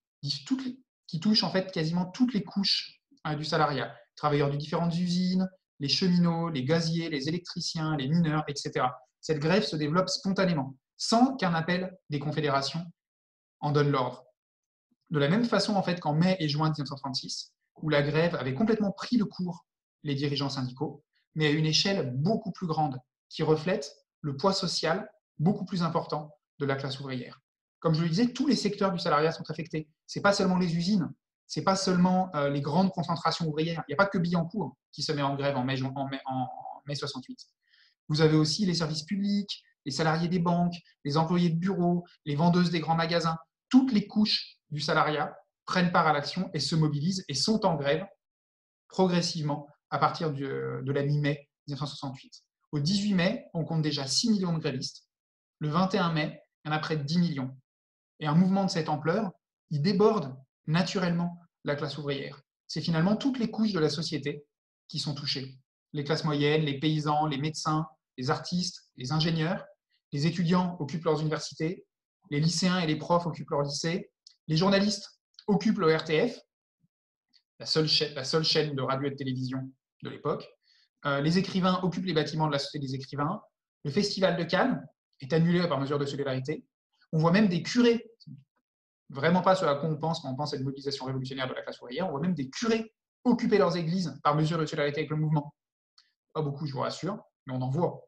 toutes 0.45 0.63
qui 1.07 1.19
touche 1.19 1.43
en 1.43 1.51
fait 1.51 1.71
quasiment 1.71 2.05
toutes 2.05 2.33
les 2.33 2.43
couches 2.43 2.99
hein, 3.23 3.35
du 3.35 3.45
salariat, 3.45 3.95
travailleurs 4.15 4.49
de 4.49 4.55
différentes 4.55 4.95
usines, 4.97 5.47
les 5.79 5.89
cheminots, 5.89 6.49
les 6.49 6.63
gaziers, 6.63 7.09
les 7.09 7.27
électriciens, 7.27 7.95
les 7.97 8.07
mineurs, 8.07 8.43
etc. 8.47 8.87
Cette 9.21 9.39
grève 9.39 9.63
se 9.63 9.75
développe 9.75 10.09
spontanément, 10.09 10.75
sans 10.97 11.35
qu'un 11.35 11.53
appel 11.53 11.97
des 12.09 12.19
confédérations 12.19 12.85
en 13.59 13.71
donne 13.71 13.89
l'ordre. 13.89 14.25
De 15.09 15.19
la 15.19 15.29
même 15.29 15.45
façon, 15.45 15.75
en 15.75 15.83
fait, 15.83 15.99
qu'en 15.99 16.13
mai 16.13 16.35
et 16.39 16.49
juin 16.49 16.69
1936, 16.69 17.53
où 17.81 17.89
la 17.89 18.01
grève 18.01 18.35
avait 18.35 18.53
complètement 18.53 18.91
pris 18.91 19.17
le 19.17 19.25
cours 19.25 19.65
les 20.03 20.15
dirigeants 20.15 20.49
syndicaux, 20.49 21.03
mais 21.35 21.47
à 21.47 21.51
une 21.51 21.65
échelle 21.65 22.11
beaucoup 22.15 22.51
plus 22.51 22.67
grande, 22.67 22.99
qui 23.29 23.43
reflète 23.43 23.91
le 24.21 24.37
poids 24.37 24.53
social 24.53 25.09
beaucoup 25.39 25.65
plus 25.65 25.83
important 25.83 26.31
de 26.59 26.65
la 26.65 26.75
classe 26.75 26.99
ouvrière. 26.99 27.41
Comme 27.79 27.93
je 27.93 28.01
le 28.01 28.09
disais, 28.09 28.31
tous 28.31 28.47
les 28.47 28.55
secteurs 28.55 28.91
du 28.91 28.99
salariat 28.99 29.31
sont 29.31 29.49
affectés. 29.49 29.89
Ce 30.07 30.17
n'est 30.17 30.23
pas 30.23 30.33
seulement 30.33 30.57
les 30.57 30.75
usines, 30.75 31.11
ce 31.47 31.59
n'est 31.59 31.63
pas 31.63 31.75
seulement 31.75 32.31
euh, 32.35 32.49
les 32.49 32.61
grandes 32.61 32.91
concentrations 32.91 33.47
ouvrières. 33.47 33.83
Il 33.87 33.91
n'y 33.91 33.93
a 33.95 33.97
pas 33.97 34.07
que 34.07 34.17
Billancourt 34.17 34.75
qui 34.91 35.03
se 35.03 35.11
met 35.11 35.21
en 35.21 35.35
grève 35.35 35.57
en 35.57 35.63
mai, 35.63 35.81
en, 35.83 36.07
mai, 36.07 36.19
en 36.25 36.47
mai 36.87 36.95
68. 36.95 37.37
Vous 38.07 38.21
avez 38.21 38.35
aussi 38.35 38.65
les 38.65 38.73
services 38.73 39.03
publics, 39.03 39.63
les 39.85 39.91
salariés 39.91 40.27
des 40.27 40.39
banques, 40.39 40.75
les 41.03 41.17
employés 41.17 41.49
de 41.49 41.57
bureaux, 41.57 42.05
les 42.25 42.35
vendeuses 42.35 42.71
des 42.71 42.79
grands 42.79 42.95
magasins. 42.95 43.37
Toutes 43.69 43.91
les 43.91 44.07
couches 44.07 44.57
du 44.69 44.79
salariat 44.79 45.35
prennent 45.65 45.91
part 45.91 46.07
à 46.07 46.13
l'action 46.13 46.49
et 46.53 46.59
se 46.59 46.75
mobilisent 46.75 47.23
et 47.27 47.33
sont 47.33 47.65
en 47.65 47.75
grève 47.75 48.05
progressivement 48.87 49.67
à 49.89 49.97
partir 49.97 50.31
de 50.31 50.91
la 50.91 51.03
mi-mai 51.03 51.49
1968. 51.67 52.43
Au 52.71 52.79
18 52.79 53.13
mai, 53.13 53.45
on 53.53 53.63
compte 53.63 53.81
déjà 53.81 54.05
6 54.05 54.31
millions 54.31 54.53
de 54.53 54.59
grévistes. 54.59 55.07
Le 55.59 55.69
21 55.69 56.11
mai, 56.11 56.41
il 56.63 56.69
y 56.69 56.71
en 56.71 56.75
a 56.75 56.79
près 56.79 56.97
de 56.97 57.03
10 57.03 57.19
millions. 57.19 57.55
Et 58.19 58.27
un 58.27 58.35
mouvement 58.35 58.65
de 58.65 58.69
cette 58.69 58.89
ampleur, 58.89 59.31
il 59.69 59.81
déborde 59.81 60.35
naturellement 60.67 61.39
la 61.63 61.75
classe 61.75 61.97
ouvrière. 61.97 62.41
C'est 62.67 62.81
finalement 62.81 63.15
toutes 63.15 63.39
les 63.39 63.51
couches 63.51 63.73
de 63.73 63.79
la 63.79 63.89
société 63.89 64.45
qui 64.87 64.99
sont 64.99 65.15
touchées. 65.15 65.57
Les 65.93 66.03
classes 66.03 66.23
moyennes, 66.23 66.63
les 66.63 66.79
paysans, 66.79 67.25
les 67.27 67.37
médecins, 67.37 67.87
les 68.17 68.29
artistes, 68.29 68.89
les 68.95 69.11
ingénieurs, 69.11 69.65
les 70.15 70.27
étudiants 70.27 70.77
occupent 70.79 71.03
leurs 71.03 71.19
universités, 71.19 71.85
les 72.31 72.39
lycéens 72.39 72.79
et 72.79 72.87
les 72.87 72.95
profs 72.95 73.25
occupent 73.25 73.49
leurs 73.49 73.63
lycées, 73.63 74.13
les 74.47 74.55
journalistes 74.55 75.19
occupent 75.47 75.79
le 75.79 75.93
RTF, 75.93 76.39
la 77.59 77.65
seule, 77.65 77.85
chaîne, 77.85 78.75
de 78.75 78.81
radio 78.81 79.07
et 79.07 79.11
de 79.11 79.15
télévision 79.17 79.59
de 80.03 80.09
l'époque, 80.09 80.47
euh, 81.05 81.19
les 81.19 81.37
écrivains 81.37 81.81
occupent 81.83 82.05
les 82.05 82.13
bâtiments 82.13 82.47
de 82.47 82.53
la 82.53 82.59
Société 82.59 82.87
des 82.87 82.95
écrivains, 82.95 83.41
le 83.83 83.91
Festival 83.91 84.37
de 84.37 84.45
Cannes 84.45 84.87
est 85.19 85.33
annulé 85.33 85.67
par 85.67 85.81
mesure 85.81 85.99
de 85.99 86.05
solidarité, 86.05 86.65
on 87.11 87.17
voit 87.17 87.33
même 87.33 87.49
des 87.49 87.61
curés, 87.61 88.09
vraiment 89.09 89.41
pas 89.41 89.55
ce 89.55 89.65
à 89.65 89.75
quoi 89.75 89.89
on 89.89 89.97
pense 89.97 90.21
quand 90.21 90.31
on 90.31 90.35
pense 90.37 90.53
à 90.53 90.55
une 90.55 90.63
mobilisation 90.63 91.03
révolutionnaire 91.07 91.49
de 91.49 91.53
la 91.53 91.61
classe 91.61 91.81
ouvrière, 91.81 92.07
on 92.07 92.11
voit 92.11 92.21
même 92.21 92.35
des 92.35 92.49
curés 92.49 92.93
occuper 93.25 93.57
leurs 93.57 93.75
églises 93.75 94.17
par 94.23 94.33
mesure 94.33 94.57
de 94.57 94.65
solidarité 94.65 95.01
avec 95.01 95.09
le 95.09 95.17
mouvement. 95.17 95.53
Pas 96.31 96.41
beaucoup, 96.41 96.65
je 96.65 96.71
vous 96.71 96.79
rassure, 96.79 97.21
mais 97.47 97.53
on 97.53 97.61
en 97.61 97.69
voit. 97.69 98.07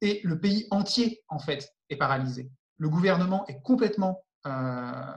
Et 0.00 0.20
le 0.24 0.40
pays 0.40 0.66
entier, 0.70 1.22
en 1.28 1.38
fait, 1.38 1.74
est 1.88 1.96
paralysé. 1.96 2.50
Le 2.78 2.88
gouvernement 2.88 3.46
est 3.46 3.60
complètement 3.60 4.24
euh, 4.46 5.12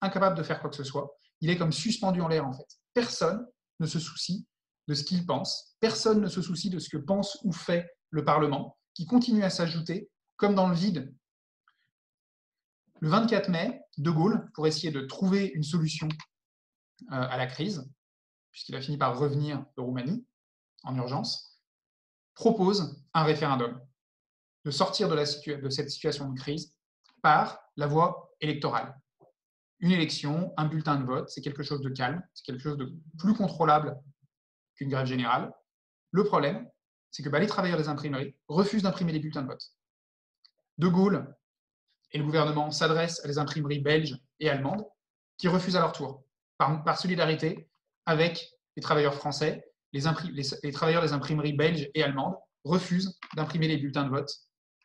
incapable 0.00 0.36
de 0.36 0.42
faire 0.42 0.60
quoi 0.60 0.70
que 0.70 0.76
ce 0.76 0.84
soit. 0.84 1.12
Il 1.40 1.50
est 1.50 1.56
comme 1.56 1.72
suspendu 1.72 2.20
en 2.20 2.28
l'air, 2.28 2.46
en 2.46 2.52
fait. 2.52 2.68
Personne 2.94 3.46
ne 3.80 3.86
se 3.86 3.98
soucie 3.98 4.46
de 4.86 4.94
ce 4.94 5.04
qu'il 5.04 5.26
pense. 5.26 5.76
Personne 5.80 6.20
ne 6.20 6.28
se 6.28 6.42
soucie 6.42 6.70
de 6.70 6.78
ce 6.78 6.88
que 6.88 6.96
pense 6.96 7.38
ou 7.42 7.52
fait 7.52 7.90
le 8.10 8.24
Parlement, 8.24 8.78
qui 8.94 9.06
continue 9.06 9.42
à 9.42 9.50
s'ajouter, 9.50 10.10
comme 10.36 10.54
dans 10.54 10.68
le 10.68 10.74
vide 10.74 11.14
le 13.00 13.08
24 13.08 13.48
mai, 13.48 13.80
De 13.96 14.10
Gaulle, 14.10 14.50
pour 14.54 14.66
essayer 14.66 14.90
de 14.90 15.00
trouver 15.00 15.46
une 15.54 15.62
solution 15.62 16.08
euh, 16.08 17.06
à 17.10 17.36
la 17.36 17.46
crise, 17.46 17.88
puisqu'il 18.50 18.74
a 18.74 18.80
fini 18.80 18.96
par 18.96 19.18
revenir 19.18 19.64
de 19.76 19.82
Roumanie 19.82 20.26
en 20.82 20.96
urgence, 20.96 21.60
propose 22.34 23.04
un 23.14 23.22
référendum, 23.22 23.80
de 24.64 24.70
sortir 24.70 25.08
de, 25.08 25.70
cette 25.70 25.90
situation 25.90 26.30
de 26.30 26.38
crise 26.38 26.74
par 27.22 27.60
la 27.76 27.86
voie 27.86 28.34
électorale. 28.40 28.94
Une 29.80 29.92
élection, 29.92 30.52
un 30.56 30.66
bulletin 30.66 30.96
de 30.96 31.04
vote, 31.04 31.28
c'est 31.30 31.40
quelque 31.40 31.62
chose 31.62 31.80
de 31.80 31.90
calme, 31.90 32.22
c'est 32.34 32.44
quelque 32.44 32.62
chose 32.62 32.76
de 32.76 32.92
plus 33.18 33.34
contrôlable 33.34 33.96
qu'une 34.74 34.88
grève 34.88 35.06
générale. 35.06 35.52
Le 36.10 36.24
problème, 36.24 36.68
c'est 37.10 37.22
que 37.22 37.28
bah, 37.28 37.38
les 37.38 37.46
travailleurs 37.46 37.78
des 37.78 37.88
imprimeries 37.88 38.34
refusent 38.48 38.82
d'imprimer 38.82 39.12
les 39.12 39.20
bulletins 39.20 39.42
de 39.42 39.48
vote. 39.48 39.64
De 40.78 40.88
Gaulle 40.88 41.34
et 42.12 42.18
le 42.18 42.24
gouvernement 42.24 42.70
s'adresse 42.70 43.24
à 43.24 43.28
les 43.28 43.38
imprimeries 43.38 43.80
belges 43.80 44.18
et 44.40 44.48
allemandes 44.48 44.84
qui 45.36 45.48
refusent 45.48 45.76
à 45.76 45.80
leur 45.80 45.92
tour, 45.92 46.24
par, 46.56 46.98
solidarité 46.98 47.70
avec 48.06 48.52
les 48.76 48.82
travailleurs 48.82 49.14
français, 49.14 49.64
les, 49.92 50.72
travailleurs 50.72 51.02
des 51.02 51.12
imprimeries 51.12 51.52
belges 51.52 51.88
et 51.94 52.02
allemandes 52.02 52.36
refusent 52.64 53.18
d'imprimer 53.36 53.68
les 53.68 53.78
bulletins 53.78 54.04
de 54.04 54.10
vote 54.10 54.30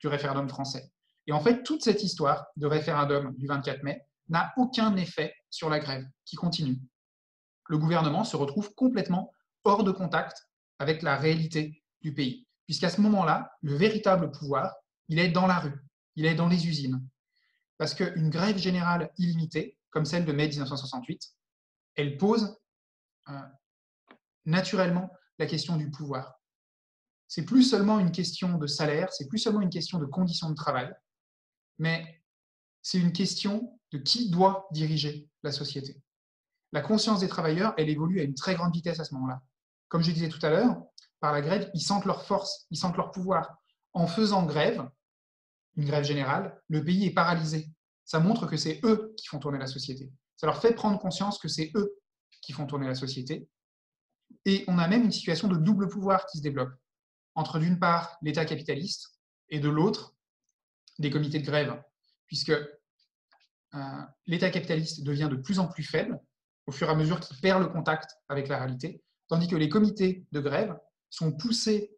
du 0.03 0.09
référendum 0.09 0.49
français. 0.49 0.91
Et 1.27 1.31
en 1.31 1.39
fait, 1.39 1.63
toute 1.63 1.81
cette 1.81 2.03
histoire 2.03 2.47
de 2.57 2.67
référendum 2.67 3.33
du 3.37 3.47
24 3.47 3.83
mai 3.83 4.05
n'a 4.27 4.51
aucun 4.57 4.93
effet 4.97 5.33
sur 5.49 5.69
la 5.69 5.79
grève 5.79 6.05
qui 6.25 6.35
continue. 6.35 6.77
Le 7.69 7.77
gouvernement 7.77 8.25
se 8.25 8.35
retrouve 8.35 8.73
complètement 8.75 9.31
hors 9.63 9.85
de 9.85 9.91
contact 9.91 10.49
avec 10.79 11.03
la 11.03 11.15
réalité 11.15 11.81
du 12.01 12.13
pays, 12.13 12.45
puisqu'à 12.65 12.89
ce 12.89 12.99
moment-là, 12.99 13.49
le 13.61 13.75
véritable 13.75 14.29
pouvoir, 14.31 14.75
il 15.07 15.19
est 15.19 15.29
dans 15.29 15.47
la 15.47 15.59
rue, 15.59 15.79
il 16.17 16.25
est 16.25 16.35
dans 16.35 16.49
les 16.49 16.67
usines, 16.67 17.01
parce 17.77 17.93
qu'une 17.93 18.29
grève 18.29 18.57
générale 18.57 19.09
illimitée, 19.17 19.77
comme 19.89 20.03
celle 20.03 20.25
de 20.25 20.33
mai 20.33 20.49
1968, 20.49 21.29
elle 21.95 22.17
pose 22.17 22.57
euh, 23.29 23.39
naturellement 24.43 25.09
la 25.39 25.45
question 25.45 25.77
du 25.77 25.89
pouvoir. 25.89 26.42
C'est 27.35 27.45
plus 27.45 27.63
seulement 27.63 27.97
une 27.97 28.11
question 28.11 28.59
de 28.59 28.67
salaire, 28.67 29.11
c'est 29.11 29.27
plus 29.27 29.39
seulement 29.39 29.61
une 29.61 29.71
question 29.71 29.97
de 29.97 30.05
conditions 30.05 30.51
de 30.51 30.53
travail, 30.53 30.93
mais 31.79 32.21
c'est 32.83 32.99
une 32.99 33.11
question 33.11 33.79
de 33.91 33.97
qui 33.97 34.29
doit 34.29 34.67
diriger 34.71 35.27
la 35.41 35.51
société. 35.51 35.99
La 36.73 36.81
conscience 36.81 37.21
des 37.21 37.27
travailleurs, 37.27 37.73
elle 37.79 37.89
évolue 37.89 38.19
à 38.19 38.23
une 38.23 38.35
très 38.35 38.53
grande 38.53 38.71
vitesse 38.71 38.99
à 38.99 39.03
ce 39.03 39.15
moment-là. 39.15 39.41
Comme 39.87 40.03
je 40.03 40.11
disais 40.11 40.29
tout 40.29 40.45
à 40.45 40.51
l'heure, 40.51 40.79
par 41.21 41.33
la 41.33 41.41
grève, 41.41 41.71
ils 41.73 41.81
sentent 41.81 42.05
leur 42.05 42.23
force, 42.23 42.67
ils 42.69 42.77
sentent 42.77 42.97
leur 42.97 43.09
pouvoir. 43.09 43.57
En 43.93 44.05
faisant 44.05 44.45
grève, 44.45 44.87
une 45.75 45.85
grève 45.85 46.03
générale, 46.03 46.61
le 46.67 46.83
pays 46.83 47.07
est 47.07 47.15
paralysé. 47.15 47.67
Ça 48.05 48.19
montre 48.19 48.45
que 48.45 48.57
c'est 48.57 48.79
eux 48.83 49.15
qui 49.17 49.25
font 49.25 49.39
tourner 49.39 49.57
la 49.57 49.65
société. 49.65 50.13
Ça 50.35 50.45
leur 50.45 50.61
fait 50.61 50.75
prendre 50.75 50.99
conscience 50.99 51.39
que 51.39 51.47
c'est 51.47 51.71
eux 51.73 51.95
qui 52.43 52.53
font 52.53 52.67
tourner 52.67 52.85
la 52.85 52.93
société. 52.93 53.49
Et 54.45 54.63
on 54.67 54.77
a 54.77 54.87
même 54.87 55.03
une 55.03 55.11
situation 55.11 55.47
de 55.47 55.55
double 55.55 55.89
pouvoir 55.89 56.27
qui 56.27 56.37
se 56.37 56.43
développe 56.43 56.69
entre 57.35 57.59
d'une 57.59 57.79
part 57.79 58.17
l'État 58.21 58.45
capitaliste 58.45 59.19
et 59.49 59.59
de 59.59 59.69
l'autre 59.69 60.15
des 60.99 61.09
comités 61.09 61.39
de 61.39 61.45
grève, 61.45 61.81
puisque 62.27 62.51
euh, 62.51 64.01
l'État 64.27 64.49
capitaliste 64.49 65.03
devient 65.03 65.29
de 65.29 65.35
plus 65.35 65.59
en 65.59 65.67
plus 65.67 65.83
faible 65.83 66.19
au 66.67 66.71
fur 66.71 66.87
et 66.87 66.91
à 66.91 66.95
mesure 66.95 67.19
qu'il 67.19 67.39
perd 67.41 67.61
le 67.61 67.67
contact 67.67 68.11
avec 68.29 68.47
la 68.47 68.57
réalité, 68.59 69.03
tandis 69.27 69.47
que 69.47 69.55
les 69.55 69.69
comités 69.69 70.25
de 70.31 70.39
grève 70.39 70.77
sont 71.09 71.31
poussés 71.31 71.95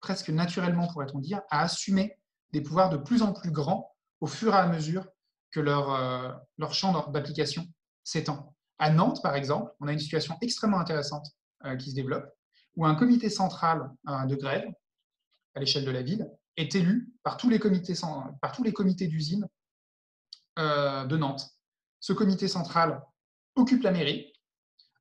presque 0.00 0.28
naturellement, 0.28 0.86
pourrait-on 0.88 1.18
dire, 1.18 1.40
à 1.50 1.62
assumer 1.62 2.18
des 2.52 2.60
pouvoirs 2.60 2.90
de 2.90 2.98
plus 2.98 3.22
en 3.22 3.32
plus 3.32 3.50
grands 3.50 3.94
au 4.20 4.26
fur 4.26 4.52
et 4.54 4.58
à 4.58 4.66
mesure 4.66 5.06
que 5.50 5.60
leur, 5.60 5.92
euh, 5.92 6.32
champ 6.70 7.08
d'application 7.08 7.66
s'étend. 8.02 8.54
À 8.78 8.90
Nantes, 8.90 9.22
par 9.22 9.34
exemple, 9.34 9.72
on 9.80 9.88
a 9.88 9.92
une 9.92 9.98
situation 9.98 10.36
extrêmement 10.42 10.78
intéressante 10.78 11.26
euh, 11.64 11.76
qui 11.76 11.90
se 11.90 11.94
développe, 11.94 12.26
où 12.76 12.86
un 12.86 12.94
comité 12.94 13.30
central 13.30 13.90
euh, 14.08 14.26
de 14.26 14.36
grève, 14.36 14.66
à 15.54 15.60
l'échelle 15.60 15.84
de 15.84 15.90
la 15.90 16.02
ville, 16.02 16.28
est 16.56 16.74
élu 16.74 17.12
par 17.22 17.36
tous 17.36 17.48
les 17.48 17.58
comités, 17.58 17.94
par 18.40 18.52
d'usine 18.60 19.46
de 20.56 21.16
Nantes. 21.16 21.50
Ce 21.98 22.12
comité 22.12 22.46
central 22.46 23.02
occupe 23.56 23.82
la 23.82 23.90
mairie, 23.90 24.32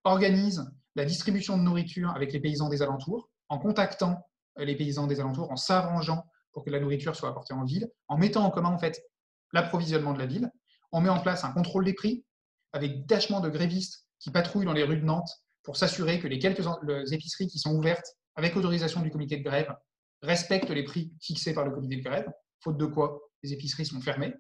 organise 0.04 0.66
la 0.96 1.06
distribution 1.06 1.58
de 1.58 1.64
nourriture 1.64 2.12
avec 2.12 2.34
les 2.34 2.40
paysans 2.40 2.70
des 2.70 2.82
alentours, 2.82 3.30
en 3.50 3.60
contactant 3.60 4.28
les 4.58 4.76
paysans 4.76 5.08
des 5.08 5.20
alentours, 5.20 5.52
en 5.52 5.56
s'arrangeant 5.56 6.26
pour 6.52 6.64
que 6.64 6.70
la 6.70 6.80
nourriture 6.80 7.16
soit 7.16 7.30
apportée 7.30 7.54
en 7.54 7.64
ville, 7.64 7.90
en 8.08 8.18
mettant 8.18 8.46
en 8.46 8.52
commun 8.52 8.70
en 8.70 8.78
fait 8.78 9.04
l'approvisionnement 9.52 10.14
de 10.14 10.20
la 10.20 10.26
ville. 10.26 10.52
on 10.92 11.02
met 11.02 11.10
en 11.10 11.20
place 11.20 11.44
un 11.44 11.52
contrôle 11.52 11.86
des 11.86 11.94
prix 11.94 12.26
avec 12.72 13.02
détachement 13.02 13.40
de 13.40 13.50
grévistes 13.50 14.08
qui 14.20 14.32
patrouillent 14.32 14.66
dans 14.66 14.74
les 14.74 14.84
rues 14.84 15.00
de 15.00 15.06
Nantes 15.06 15.43
pour 15.64 15.78
s'assurer 15.78 16.20
que 16.20 16.28
les 16.28 16.40
quelques 16.40 16.66
épiceries 17.12 17.48
qui 17.48 17.60
sont 17.60 17.74
ouvertes 17.74 18.16
avec 18.36 18.56
autorisation 18.56 19.02
du 19.02 19.10
comité 19.10 19.38
de 19.38 19.44
grève 19.44 19.74
respectent 20.22 20.70
les 20.70 20.84
prix 20.84 21.14
fixés 21.22 21.54
par 21.54 21.66
le 21.66 21.72
comité 21.72 21.98
de 21.98 22.04
grève, 22.04 22.32
faute 22.60 22.78
de 22.78 22.86
quoi 22.86 23.22
les 23.44 23.54
épiceries 23.54 23.86
sont 23.86 24.02
fermées. 24.02 24.34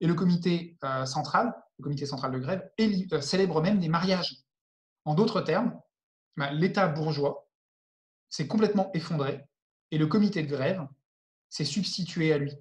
Et 0.00 0.06
le 0.06 0.14
comité 0.14 0.76
euh, 0.84 1.06
central, 1.06 1.54
le 1.78 1.84
comité 1.84 2.06
central 2.06 2.32
de 2.32 2.38
grève, 2.38 2.68
euh, 2.80 3.20
célèbre 3.20 3.62
même 3.62 3.78
des 3.78 3.88
mariages. 3.88 4.36
En 5.04 5.14
d'autres 5.14 5.40
termes, 5.40 5.78
ben, 6.36 6.50
l'État 6.52 6.88
bourgeois 6.88 7.48
s'est 8.28 8.46
complètement 8.46 8.90
effondré 8.94 9.44
et 9.90 9.98
le 9.98 10.06
comité 10.06 10.42
de 10.42 10.48
grève 10.48 10.86
s'est 11.48 11.64
substitué 11.64 12.32
à 12.32 12.38
lui. 12.38 12.52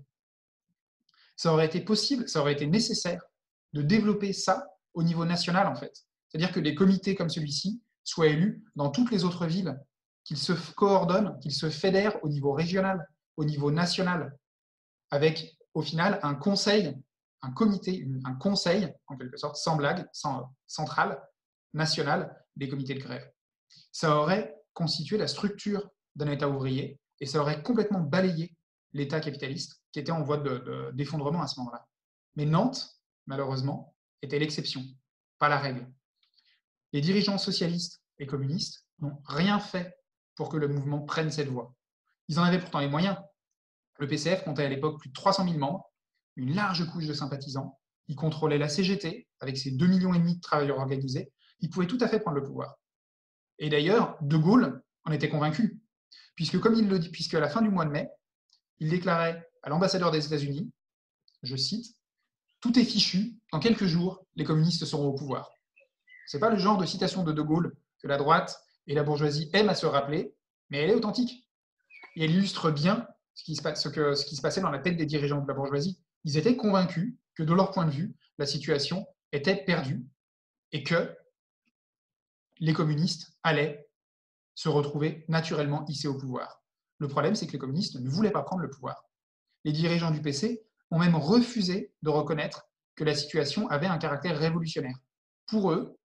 Ça 1.36 1.54
aurait 1.54 1.66
été 1.66 1.82
possible, 1.82 2.28
ça 2.28 2.42
aurait 2.42 2.54
été 2.54 2.68
nécessaire 2.68 3.22
de 3.74 3.82
développer 3.82 4.34
ça 4.34 4.68
au 4.94 5.04
niveau 5.04 5.26
national 5.26 5.68
en 5.68 5.76
fait. 5.76 6.06
C'est-à-dire 6.32 6.54
que 6.54 6.60
des 6.60 6.76
comités 6.76 7.16
comme 7.16 7.30
celui-ci 7.30 7.82
soient 8.04 8.28
élus 8.28 8.64
dans 8.76 8.90
toutes 8.90 9.12
les 9.12 9.26
autres 9.26 9.46
villes, 9.46 9.78
qu'ils 10.24 10.38
se 10.38 10.54
coordonnent, 10.54 11.38
qu'ils 11.40 11.52
se 11.52 11.70
fédèrent 11.70 12.24
au 12.24 12.30
niveau 12.30 12.54
régional, 12.54 13.06
au 13.38 13.44
niveau 13.44 13.72
national, 13.72 14.38
avec 15.10 15.58
au 15.74 15.82
final 15.82 16.20
un 16.24 16.36
conseil, 16.36 16.96
un 17.42 17.52
comité, 17.52 18.08
un 18.24 18.36
conseil 18.36 18.94
en 19.08 19.18
quelque 19.18 19.38
sorte, 19.38 19.58
sans 19.58 19.76
blague, 19.76 20.08
sans, 20.14 20.54
central, 20.68 21.22
national 21.74 22.36
des 22.56 22.70
comités 22.70 22.94
de 22.94 23.00
grève. 23.00 23.30
Ça 23.92 24.16
aurait 24.18 24.56
constitué 24.74 25.18
la 25.18 25.28
structure 25.28 25.90
d'un 26.16 26.32
État 26.32 26.50
ouvrier 26.50 27.00
et 27.20 27.26
ça 27.26 27.40
aurait 27.40 27.62
complètement 27.62 28.00
balayé 28.00 28.56
l'État 28.94 29.20
capitaliste 29.20 29.82
qui 29.92 30.00
était 30.00 30.12
en 30.12 30.24
voie 30.24 30.42
d'effondrement 30.94 31.42
à 31.42 31.48
ce 31.48 31.60
moment-là. 31.60 31.88
Mais 32.36 32.46
Nantes, 32.46 33.02
malheureusement, 33.26 33.96
était 34.22 34.40
l'exception, 34.40 34.84
pas 35.40 35.50
la 35.50 35.58
règle. 35.58 35.88
Les 36.94 37.02
dirigeants 37.02 37.38
socialistes 37.38 38.02
et 38.20 38.26
communistes 38.26 38.86
n'ont 39.00 39.22
rien 39.26 39.60
fait 39.60 39.96
pour 40.36 40.50
que 40.50 40.58
le 40.58 40.68
mouvement 40.68 41.02
prenne 41.02 41.32
cette 41.32 41.48
voie. 41.48 41.74
Ils 42.28 42.40
en 42.40 42.44
avaient 42.44 42.60
pourtant 42.60 42.80
les 42.80 42.90
moyens. 42.90 43.18
Le 44.00 44.08
PCF 44.08 44.44
comptait 44.44 44.66
à 44.66 44.70
l'époque 44.70 45.00
plus 45.00 45.10
de 45.10 45.14
300 45.14 45.46
000 45.46 45.58
membres, 45.58 45.92
une 46.36 46.56
large 46.56 46.90
couche 46.90 47.08
de 47.08 47.14
sympathisants. 47.14 47.80
Il 48.08 48.16
contrôlait 48.16 48.58
la 48.58 48.70
CGT 48.70 49.28
avec 49.40 49.58
ses 49.58 49.72
2,5 49.72 49.88
millions 49.88 50.12
de 50.12 50.40
travailleurs 50.40 50.80
organisés. 50.80 51.32
Il 51.60 51.70
pouvait 51.70 51.88
tout 51.88 51.98
à 52.02 52.08
fait 52.08 52.20
prendre 52.20 52.38
le 52.38 52.44
pouvoir. 52.44 52.76
Et 53.60 53.70
d'ailleurs, 53.70 54.18
De 54.22 54.38
Gaulle 54.38 54.82
en 55.06 55.12
était 55.12 55.30
convaincu, 55.30 55.80
puisque 56.36 56.60
comme 56.60 56.74
il 56.74 56.88
le 56.88 57.00
dit, 57.00 57.10
puisque 57.10 57.36
à 57.36 57.40
la 57.40 57.50
fin 57.50 57.62
du 57.62 57.70
mois 57.70 57.86
de 57.86 57.92
mai, 57.92 58.10
il 58.80 58.90
déclarait 58.90 59.48
à 59.62 59.70
l'ambassadeur 59.70 60.12
des 60.12 60.26
États-Unis, 60.26 60.72
je 61.44 61.56
cite, 61.56 61.96
Tout 62.60 62.78
est 62.80 62.84
fichu, 62.84 63.38
dans 63.52 63.60
quelques 63.60 63.86
jours, 63.86 64.26
les 64.36 64.44
communistes 64.44 64.86
seront 64.86 65.08
au 65.08 65.14
pouvoir. 65.14 65.52
Ce 66.26 66.38
n'est 66.38 66.42
pas 66.42 66.50
le 66.50 66.58
genre 66.58 66.78
de 66.78 66.86
citation 66.86 67.24
de 67.24 67.32
De 67.32 67.42
Gaulle 67.42 67.76
que 68.02 68.08
la 68.08 68.18
droite 68.18 68.64
et 68.88 68.94
la 68.94 69.04
bourgeoisie 69.04 69.50
aiment 69.54 69.70
à 69.70 69.76
se 69.76 69.86
rappeler, 69.86 70.34
mais 70.70 70.80
elle 70.80 70.92
est 70.92 70.96
authentique. 70.96 71.48
Et 72.16 72.26
elle 72.26 72.32
illustre 72.32 72.72
bien 72.72 73.08
ce 73.36 73.44
qui, 73.44 73.56
se, 73.56 73.90
que, 73.90 74.14
ce 74.16 74.26
qui 74.26 74.36
se 74.36 74.42
passait 74.42 74.62
dans 74.62 74.72
la 74.72 74.80
tête 74.80 74.98
des 74.98 75.06
dirigeants 75.06 75.42
de 75.42 75.48
la 75.48 75.54
bourgeoisie. 75.54 76.00
Ils 76.24 76.38
étaient 76.38 76.56
convaincus 76.56 77.16
que, 77.36 77.44
de 77.44 77.54
leur 77.54 77.72
point 77.72 77.86
de 77.86 77.92
vue, 77.92 78.16
la 78.38 78.46
situation 78.46 79.08
était 79.32 79.56
perdue 79.56 80.06
et 80.72 80.84
que 80.84 81.16
les 82.60 82.74
communistes 82.74 83.34
allaient 83.44 83.90
se 84.56 84.70
retrouver 84.70 85.26
naturellement 85.28 85.86
hissés 85.88 86.08
au 86.08 86.18
pouvoir. 86.18 86.62
Le 87.00 87.08
problème, 87.08 87.36
c'est 87.36 87.48
que 87.48 87.54
les 87.54 87.60
communistes 87.60 88.00
ne 88.00 88.10
voulaient 88.10 88.32
pas 88.32 88.44
prendre 88.44 88.62
le 88.62 88.70
pouvoir. 88.70 89.06
Les 89.64 89.72
dirigeants 89.72 90.12
du 90.12 90.22
PC 90.22 90.64
ont 90.92 91.00
même 91.00 91.16
refusé 91.16 91.94
de 92.04 92.10
reconnaître 92.10 92.68
que 92.96 93.04
la 93.04 93.16
situation 93.16 93.68
avait 93.70 93.88
un 93.88 93.98
caractère 93.98 94.38
révolutionnaire. 94.38 94.98
Pour 95.48 95.72
eux, 95.72 95.98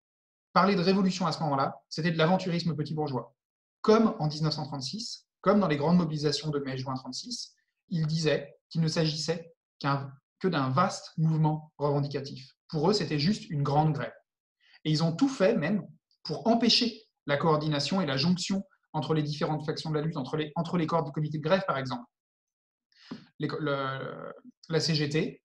parler 0.53 0.75
de 0.75 0.81
révolution 0.81 1.27
à 1.27 1.31
ce 1.31 1.39
moment-là, 1.41 1.81
c'était 1.89 2.11
de 2.11 2.17
l'aventurisme 2.17 2.75
petit 2.75 2.93
bourgeois. 2.93 3.35
Comme 3.81 4.15
en 4.19 4.27
1936, 4.27 5.27
comme 5.41 5.59
dans 5.59 5.67
les 5.67 5.77
grandes 5.77 5.97
mobilisations 5.97 6.49
de 6.49 6.59
mai-juin 6.59 6.93
1936, 6.93 7.55
ils 7.89 8.07
disaient 8.07 8.55
qu'il 8.69 8.81
ne 8.81 8.87
s'agissait 8.87 9.53
que 10.39 10.47
d'un 10.47 10.69
vaste 10.69 11.13
mouvement 11.17 11.71
revendicatif. 11.77 12.53
Pour 12.67 12.89
eux, 12.89 12.93
c'était 12.93 13.19
juste 13.19 13.49
une 13.49 13.63
grande 13.63 13.93
grève. 13.93 14.13
Et 14.83 14.91
ils 14.91 15.03
ont 15.03 15.15
tout 15.15 15.29
fait 15.29 15.55
même 15.55 15.87
pour 16.23 16.47
empêcher 16.47 17.03
la 17.25 17.37
coordination 17.37 18.01
et 18.01 18.05
la 18.05 18.17
jonction 18.17 18.63
entre 18.93 19.13
les 19.13 19.23
différentes 19.23 19.65
factions 19.65 19.89
de 19.89 19.95
la 19.95 20.01
lutte, 20.01 20.17
entre 20.17 20.37
les, 20.37 20.51
entre 20.55 20.77
les 20.77 20.87
corps 20.87 21.03
du 21.03 21.11
comité 21.11 21.37
de 21.37 21.43
grève, 21.43 21.63
par 21.67 21.77
exemple. 21.77 22.03
la 23.39 24.79
CGT 24.79 25.41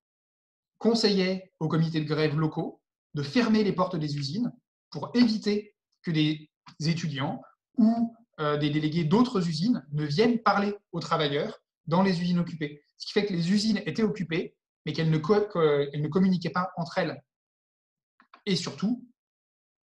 conseillait 0.78 1.52
aux 1.60 1.68
comités 1.68 2.00
de 2.00 2.08
grève 2.08 2.36
locaux 2.36 2.80
de 3.14 3.22
fermer 3.22 3.62
les 3.62 3.72
portes 3.72 3.96
des 3.96 4.16
usines 4.16 4.52
pour 4.92 5.10
éviter 5.14 5.74
que 6.02 6.12
des 6.12 6.48
étudiants 6.80 7.42
ou 7.76 8.14
euh, 8.38 8.56
des 8.56 8.70
délégués 8.70 9.04
d'autres 9.04 9.48
usines 9.48 9.84
ne 9.90 10.04
viennent 10.04 10.40
parler 10.42 10.74
aux 10.92 11.00
travailleurs 11.00 11.58
dans 11.86 12.02
les 12.02 12.20
usines 12.20 12.38
occupées. 12.38 12.84
Ce 12.98 13.06
qui 13.06 13.12
fait 13.12 13.26
que 13.26 13.32
les 13.32 13.50
usines 13.50 13.78
étaient 13.86 14.04
occupées, 14.04 14.56
mais 14.86 14.92
qu'elles 14.92 15.10
ne, 15.10 16.08
communiquaient 16.08 16.50
pas 16.50 16.70
entre 16.76 16.98
elles. 16.98 17.20
Et 18.46 18.54
surtout, 18.54 19.04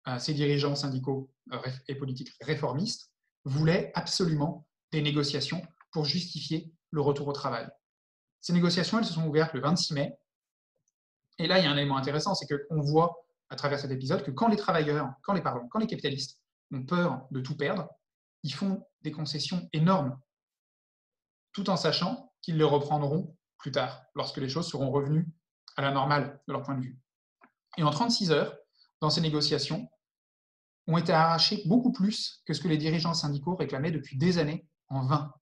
euh, 0.07 0.19
ces 0.19 0.33
dirigeants 0.33 0.75
syndicaux 0.75 1.31
euh, 1.51 1.59
et 1.87 1.95
politiques 1.95 2.33
réformistes 2.41 3.11
voulaient 3.45 3.91
absolument 3.95 4.67
des 4.91 5.01
négociations 5.01 5.61
pour 5.91 6.05
justifier 6.05 6.71
le 6.91 7.01
retour 7.01 7.27
au 7.27 7.33
travail. 7.33 7.67
Ces 8.39 8.53
négociations, 8.53 8.99
elles 8.99 9.05
se 9.05 9.13
sont 9.13 9.27
ouvertes 9.27 9.53
le 9.53 9.61
26 9.61 9.93
mai. 9.93 10.17
Et 11.39 11.47
là, 11.47 11.59
il 11.59 11.65
y 11.65 11.67
a 11.67 11.71
un 11.71 11.77
élément 11.77 11.97
intéressant, 11.97 12.33
c'est 12.33 12.47
qu'on 12.47 12.81
voit 12.81 13.26
à 13.49 13.55
travers 13.55 13.79
cet 13.79 13.91
épisode 13.91 14.23
que 14.23 14.31
quand 14.31 14.47
les 14.47 14.57
travailleurs, 14.57 15.13
quand 15.23 15.33
les, 15.33 15.41
quand 15.41 15.79
les 15.79 15.87
capitalistes 15.87 16.41
ont 16.71 16.83
peur 16.83 17.27
de 17.31 17.39
tout 17.39 17.55
perdre, 17.55 17.87
ils 18.43 18.53
font 18.53 18.85
des 19.01 19.11
concessions 19.11 19.69
énormes, 19.73 20.19
tout 21.53 21.69
en 21.69 21.77
sachant 21.77 22.33
qu'ils 22.41 22.57
les 22.57 22.63
reprendront 22.63 23.35
plus 23.57 23.71
tard, 23.71 24.03
lorsque 24.15 24.37
les 24.37 24.49
choses 24.49 24.69
seront 24.69 24.91
revenues 24.91 25.27
à 25.75 25.81
la 25.81 25.91
normale 25.91 26.39
de 26.47 26.53
leur 26.53 26.63
point 26.63 26.75
de 26.75 26.81
vue. 26.81 26.99
Et 27.77 27.83
en 27.83 27.91
36 27.91 28.31
heures, 28.31 28.57
dans 29.01 29.09
ces 29.09 29.21
négociations, 29.21 29.89
ont 30.87 30.97
été 30.97 31.11
arrachés 31.11 31.61
beaucoup 31.65 31.91
plus 31.91 32.41
que 32.45 32.53
ce 32.53 32.61
que 32.61 32.67
les 32.67 32.77
dirigeants 32.77 33.13
syndicaux 33.13 33.55
réclamaient 33.55 33.91
depuis 33.91 34.17
des 34.17 34.37
années 34.37 34.67
en 34.89 35.05
vain. 35.05 35.33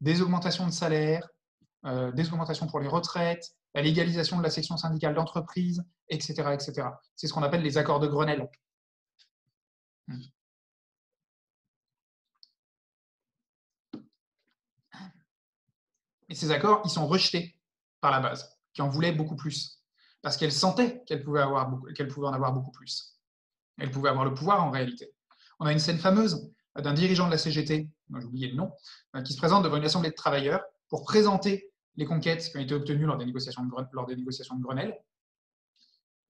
Des 0.00 0.22
augmentations 0.22 0.66
de 0.66 0.72
salaire, 0.72 1.28
euh, 1.84 2.10
des 2.12 2.28
augmentations 2.28 2.66
pour 2.66 2.80
les 2.80 2.88
retraites, 2.88 3.54
la 3.74 3.82
légalisation 3.82 4.38
de 4.38 4.42
la 4.42 4.50
section 4.50 4.76
syndicale 4.76 5.14
d'entreprise, 5.14 5.84
etc. 6.08 6.50
etc. 6.52 6.88
C'est 7.14 7.26
ce 7.26 7.32
qu'on 7.32 7.42
appelle 7.42 7.62
les 7.62 7.78
accords 7.78 8.00
de 8.00 8.08
Grenelle. 8.08 8.48
Et 16.28 16.34
ces 16.34 16.50
accords, 16.50 16.82
ils 16.84 16.90
sont 16.90 17.06
rejetés 17.06 17.56
par 18.00 18.10
la 18.10 18.20
base, 18.20 18.56
qui 18.72 18.82
en 18.82 18.88
voulait 18.88 19.12
beaucoup 19.12 19.36
plus, 19.36 19.82
parce 20.22 20.36
qu'elle 20.36 20.52
sentait 20.52 21.02
qu'elle 21.04 21.22
pouvait, 21.22 21.44
pouvait 22.08 22.26
en 22.26 22.32
avoir 22.32 22.52
beaucoup 22.52 22.70
plus. 22.70 23.18
Elle 23.78 23.90
pouvait 23.90 24.10
avoir 24.10 24.24
le 24.24 24.34
pouvoir 24.34 24.64
en 24.64 24.70
réalité. 24.70 25.12
On 25.58 25.66
a 25.66 25.72
une 25.72 25.78
scène 25.78 25.98
fameuse 25.98 26.50
d'un 26.76 26.94
dirigeant 26.94 27.26
de 27.26 27.32
la 27.32 27.38
CGT, 27.38 27.88
j'ai 28.18 28.24
oublié 28.24 28.48
le 28.48 28.56
nom, 28.56 28.72
euh, 29.16 29.22
qui 29.22 29.32
se 29.32 29.38
présente 29.38 29.64
devant 29.64 29.76
une 29.76 29.84
assemblée 29.84 30.10
de 30.10 30.14
travailleurs 30.14 30.62
pour 30.88 31.04
présenter 31.04 31.70
les 31.96 32.04
conquêtes 32.04 32.48
qui 32.50 32.56
ont 32.56 32.60
été 32.60 32.74
obtenues 32.74 33.04
lors 33.04 33.16
des 33.16 33.26
négociations 33.26 33.64
de, 33.64 34.62
Grenelle, 34.62 34.98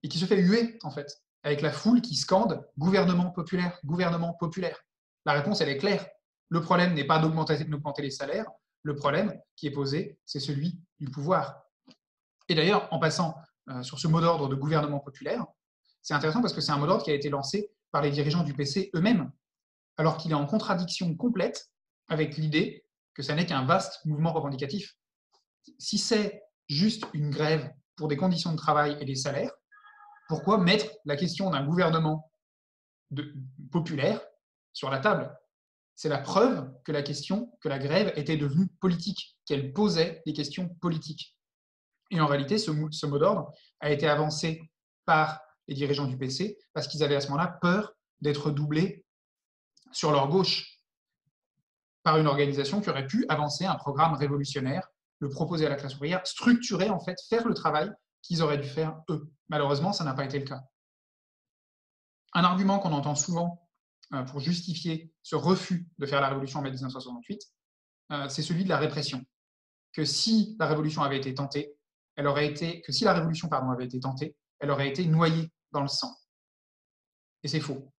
et 0.03 0.09
qui 0.09 0.17
se 0.17 0.25
fait 0.25 0.41
huer, 0.41 0.79
en 0.83 0.91
fait, 0.91 1.21
avec 1.43 1.61
la 1.61 1.71
foule 1.71 2.01
qui 2.01 2.15
scande 2.15 2.65
gouvernement 2.77 3.31
populaire, 3.31 3.79
gouvernement 3.85 4.33
populaire. 4.33 4.79
La 5.25 5.33
réponse, 5.33 5.61
elle 5.61 5.69
est 5.69 5.77
claire. 5.77 6.05
Le 6.49 6.61
problème 6.61 6.93
n'est 6.93 7.05
pas 7.05 7.19
d'augmenter 7.19 7.57
les 7.99 8.11
salaires, 8.11 8.47
le 8.83 8.95
problème 8.95 9.39
qui 9.55 9.67
est 9.67 9.71
posé, 9.71 10.19
c'est 10.25 10.39
celui 10.39 10.79
du 10.99 11.09
pouvoir. 11.09 11.63
Et 12.49 12.55
d'ailleurs, 12.55 12.87
en 12.91 12.99
passant 12.99 13.35
euh, 13.69 13.83
sur 13.83 13.99
ce 13.99 14.07
mot 14.07 14.19
d'ordre 14.19 14.47
de 14.49 14.55
gouvernement 14.55 14.99
populaire, 14.99 15.45
c'est 16.01 16.13
intéressant 16.13 16.41
parce 16.41 16.53
que 16.53 16.61
c'est 16.61 16.71
un 16.71 16.77
mot 16.77 16.87
d'ordre 16.87 17.03
qui 17.03 17.11
a 17.11 17.13
été 17.13 17.29
lancé 17.29 17.71
par 17.91 18.01
les 18.01 18.11
dirigeants 18.11 18.43
du 18.43 18.53
PC 18.53 18.89
eux-mêmes, 18.95 19.31
alors 19.97 20.17
qu'il 20.17 20.31
est 20.31 20.35
en 20.35 20.45
contradiction 20.45 21.15
complète 21.15 21.69
avec 22.07 22.37
l'idée 22.37 22.85
que 23.13 23.21
ça 23.21 23.35
n'est 23.35 23.45
qu'un 23.45 23.65
vaste 23.65 24.03
mouvement 24.05 24.33
revendicatif. 24.33 24.95
Si 25.77 25.97
c'est 25.97 26.43
juste 26.67 27.05
une 27.13 27.29
grève 27.29 27.71
pour 27.95 28.07
des 28.07 28.17
conditions 28.17 28.51
de 28.51 28.57
travail 28.57 28.97
et 28.99 29.05
des 29.05 29.15
salaires, 29.15 29.51
pourquoi 30.27 30.57
mettre 30.57 30.85
la 31.05 31.15
question 31.15 31.49
d'un 31.49 31.65
gouvernement 31.65 32.31
populaire 33.71 34.21
sur 34.73 34.89
la 34.89 34.99
table? 34.99 35.35
C'est 35.95 36.09
la 36.09 36.19
preuve 36.19 36.71
que 36.83 36.91
la 36.91 37.03
question, 37.03 37.51
que 37.61 37.69
la 37.69 37.77
grève 37.77 38.13
était 38.15 38.37
devenue 38.37 38.67
politique, 38.79 39.37
qu'elle 39.45 39.73
posait 39.73 40.21
des 40.25 40.33
questions 40.33 40.69
politiques. 40.81 41.37
Et 42.09 42.19
en 42.19 42.27
réalité, 42.27 42.57
ce, 42.57 42.71
ce 42.91 43.05
mot 43.05 43.19
d'ordre 43.19 43.51
a 43.79 43.91
été 43.91 44.07
avancé 44.07 44.61
par 45.05 45.41
les 45.67 45.75
dirigeants 45.75 46.07
du 46.07 46.17
PC 46.17 46.57
parce 46.73 46.87
qu'ils 46.87 47.03
avaient 47.03 47.15
à 47.15 47.21
ce 47.21 47.27
moment-là 47.27 47.57
peur 47.61 47.93
d'être 48.21 48.51
doublés 48.51 49.05
sur 49.91 50.11
leur 50.11 50.29
gauche 50.29 50.79
par 52.03 52.17
une 52.17 52.27
organisation 52.27 52.81
qui 52.81 52.89
aurait 52.89 53.07
pu 53.07 53.25
avancer 53.29 53.65
un 53.65 53.75
programme 53.75 54.13
révolutionnaire, 54.13 54.87
le 55.21 55.29
proposer 55.29 55.67
à 55.67 55.69
la 55.69 55.75
classe 55.75 55.95
ouvrière, 55.95 56.25
structurer 56.25 56.89
en 56.89 56.99
fait, 56.99 57.15
faire 57.29 57.47
le 57.47 57.53
travail 57.53 57.91
qu'ils 58.23 58.41
auraient 58.41 58.57
dû 58.57 58.67
faire 58.67 59.01
eux. 59.09 59.31
Malheureusement, 59.49 59.93
ça 59.93 60.03
n'a 60.03 60.13
pas 60.13 60.25
été 60.25 60.39
le 60.39 60.45
cas. 60.45 60.63
Un 62.33 62.43
argument 62.43 62.79
qu'on 62.79 62.91
entend 62.91 63.15
souvent 63.15 63.69
euh, 64.13 64.23
pour 64.23 64.39
justifier 64.39 65.13
ce 65.21 65.35
refus 65.35 65.87
de 65.99 66.05
faire 66.05 66.21
la 66.21 66.29
révolution 66.29 66.59
en 66.59 66.63
mai 66.63 66.69
1968, 66.71 67.41
euh, 68.11 68.29
c'est 68.29 68.41
celui 68.41 68.63
de 68.63 68.69
la 68.69 68.77
répression. 68.77 69.23
Que 69.93 70.05
si 70.05 70.55
la 70.59 70.65
révolution 70.65 71.03
avait 71.03 71.17
été 71.17 71.33
tentée, 71.35 71.75
elle 72.15 72.27
aurait 72.27 72.47
été, 72.47 72.81
que 72.81 72.91
si 72.91 73.03
la 73.03 73.13
révolution 73.13 73.47
pardon, 73.47 73.69
avait 73.69 73.85
été 73.85 73.99
tentée, 73.99 74.35
elle 74.59 74.71
aurait 74.71 74.89
été 74.89 75.05
noyée 75.05 75.51
dans 75.71 75.81
le 75.81 75.87
sang. 75.87 76.15
Et 77.43 77.47
c'est 77.47 77.59
faux. 77.59 77.93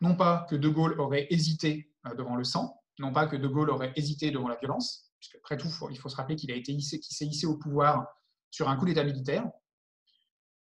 Non 0.00 0.14
pas 0.14 0.46
que 0.50 0.56
De 0.56 0.68
Gaulle 0.68 1.00
aurait 1.00 1.26
hésité 1.30 1.90
euh, 2.06 2.14
devant 2.14 2.36
le 2.36 2.44
sang, 2.44 2.82
non 2.98 3.12
pas 3.12 3.26
que 3.26 3.36
De 3.36 3.48
Gaulle 3.48 3.70
aurait 3.70 3.92
hésité 3.96 4.30
devant 4.30 4.48
la 4.48 4.56
violence, 4.56 5.07
puisque 5.18 5.36
après 5.36 5.56
tout, 5.56 5.68
il 5.90 5.98
faut 5.98 6.08
se 6.08 6.16
rappeler 6.16 6.36
qu'il 6.36 6.82
s'est 6.82 7.26
hissé 7.26 7.46
au 7.46 7.56
pouvoir 7.56 8.06
sur 8.50 8.68
un 8.68 8.76
coup 8.76 8.86
d'État 8.86 9.04
militaire. 9.04 9.44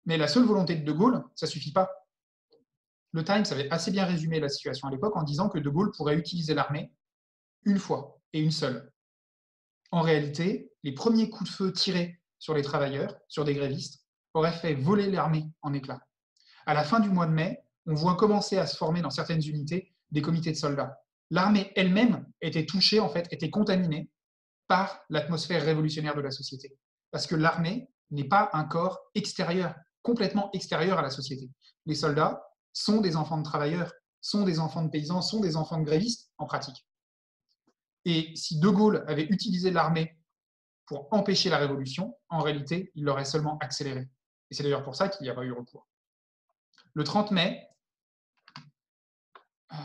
Mais 0.06 0.18
la 0.18 0.28
seule 0.28 0.46
volonté 0.46 0.76
de 0.76 0.86
De 0.86 0.92
Gaulle, 0.92 1.24
ça 1.36 1.46
ne 1.46 1.52
suffit 1.52 1.72
pas. 1.72 1.90
Le 3.12 3.24
Times 3.24 3.46
avait 3.52 3.70
assez 3.72 3.92
bien 3.92 4.06
résumé 4.06 4.40
la 4.40 4.50
situation 4.50 4.88
à 4.88 4.92
l'époque 4.92 5.16
en 5.16 5.24
disant 5.24 5.50
que 5.50 5.60
De 5.60 5.70
Gaulle 5.70 5.92
pourrait 5.92 6.16
utiliser 6.16 6.54
l'armée 6.54 6.92
une 7.64 7.80
fois 7.80 8.20
et 8.34 8.40
une 8.40 8.52
seule. 8.52 8.92
En 9.92 10.02
réalité, 10.02 10.72
les 10.84 10.94
premiers 10.94 11.30
coups 11.30 11.50
de 11.50 11.56
feu 11.56 11.74
tirés 11.74 12.22
sur 12.40 12.54
les 12.54 12.62
travailleurs, 12.62 13.16
sur 13.28 13.46
des 13.46 13.54
grévistes, 13.54 14.04
auraient 14.34 14.52
fait 14.52 14.76
voler 14.76 15.10
l'armée 15.10 15.50
en 15.62 15.74
éclats. 15.74 16.02
À 16.66 16.74
la 16.74 16.84
fin 16.84 17.00
du 17.00 17.10
mois 17.10 17.26
de 17.26 17.32
mai, 17.32 17.64
on 17.86 17.96
voit 17.96 18.16
commencer 18.16 18.58
à 18.58 18.68
se 18.68 18.76
former 18.76 19.02
dans 19.02 19.10
certaines 19.10 19.44
unités 19.44 19.94
des 20.12 20.22
comités 20.22 20.52
de 20.52 20.58
soldats. 20.58 21.00
L'armée 21.30 21.72
elle-même 21.76 22.26
était 22.42 22.66
touchée, 22.66 23.00
en 23.00 23.10
fait, 23.10 23.28
était 23.32 23.50
contaminée 23.50 24.10
par 24.68 25.02
l'atmosphère 25.10 25.64
révolutionnaire 25.64 26.16
de 26.16 26.22
la 26.22 26.32
société. 26.32 26.78
Parce 27.12 27.28
que 27.28 27.36
l'armée 27.36 27.90
n'est 28.12 28.28
pas 28.28 28.50
un 28.54 28.64
corps 28.64 29.00
extérieur, 29.16 29.76
complètement 30.02 30.50
extérieur 30.54 31.00
à 31.00 31.02
la 31.02 31.10
société. 31.10 31.50
Les 31.86 31.96
soldats 31.96 32.44
sont 32.74 33.02
des 33.02 33.16
enfants 33.16 33.38
de 33.38 33.44
travailleurs, 33.44 33.94
sont 34.22 34.44
des 34.44 34.60
enfants 34.60 34.84
de 34.84 34.90
paysans, 34.90 35.22
sont 35.22 35.40
des 35.40 35.56
enfants 35.56 35.80
de 35.80 35.86
grévistes 35.86 36.32
en 36.38 36.46
pratique. 36.46 36.86
Et 38.06 38.36
si 38.36 38.60
De 38.60 38.70
Gaulle 38.70 39.04
avait 39.08 39.26
utilisé 39.26 39.72
l'armée 39.72 40.18
pour 40.86 41.12
empêcher 41.12 41.50
la 41.50 41.58
révolution, 41.58 42.18
en 42.30 42.40
réalité, 42.40 42.92
il 42.96 43.04
l'aurait 43.04 43.26
seulement 43.26 43.58
accéléré. 43.60 44.08
Et 44.50 44.56
c'est 44.56 44.64
d'ailleurs 44.64 44.84
pour 44.84 44.96
ça 44.96 45.10
qu'il 45.10 45.24
n'y 45.24 45.30
a 45.30 45.36
pas 45.36 45.44
eu 45.44 45.52
recours. 45.52 45.88
Le 46.94 47.04
30 47.04 47.32
mai, 47.32 47.68
euh, 49.74 49.76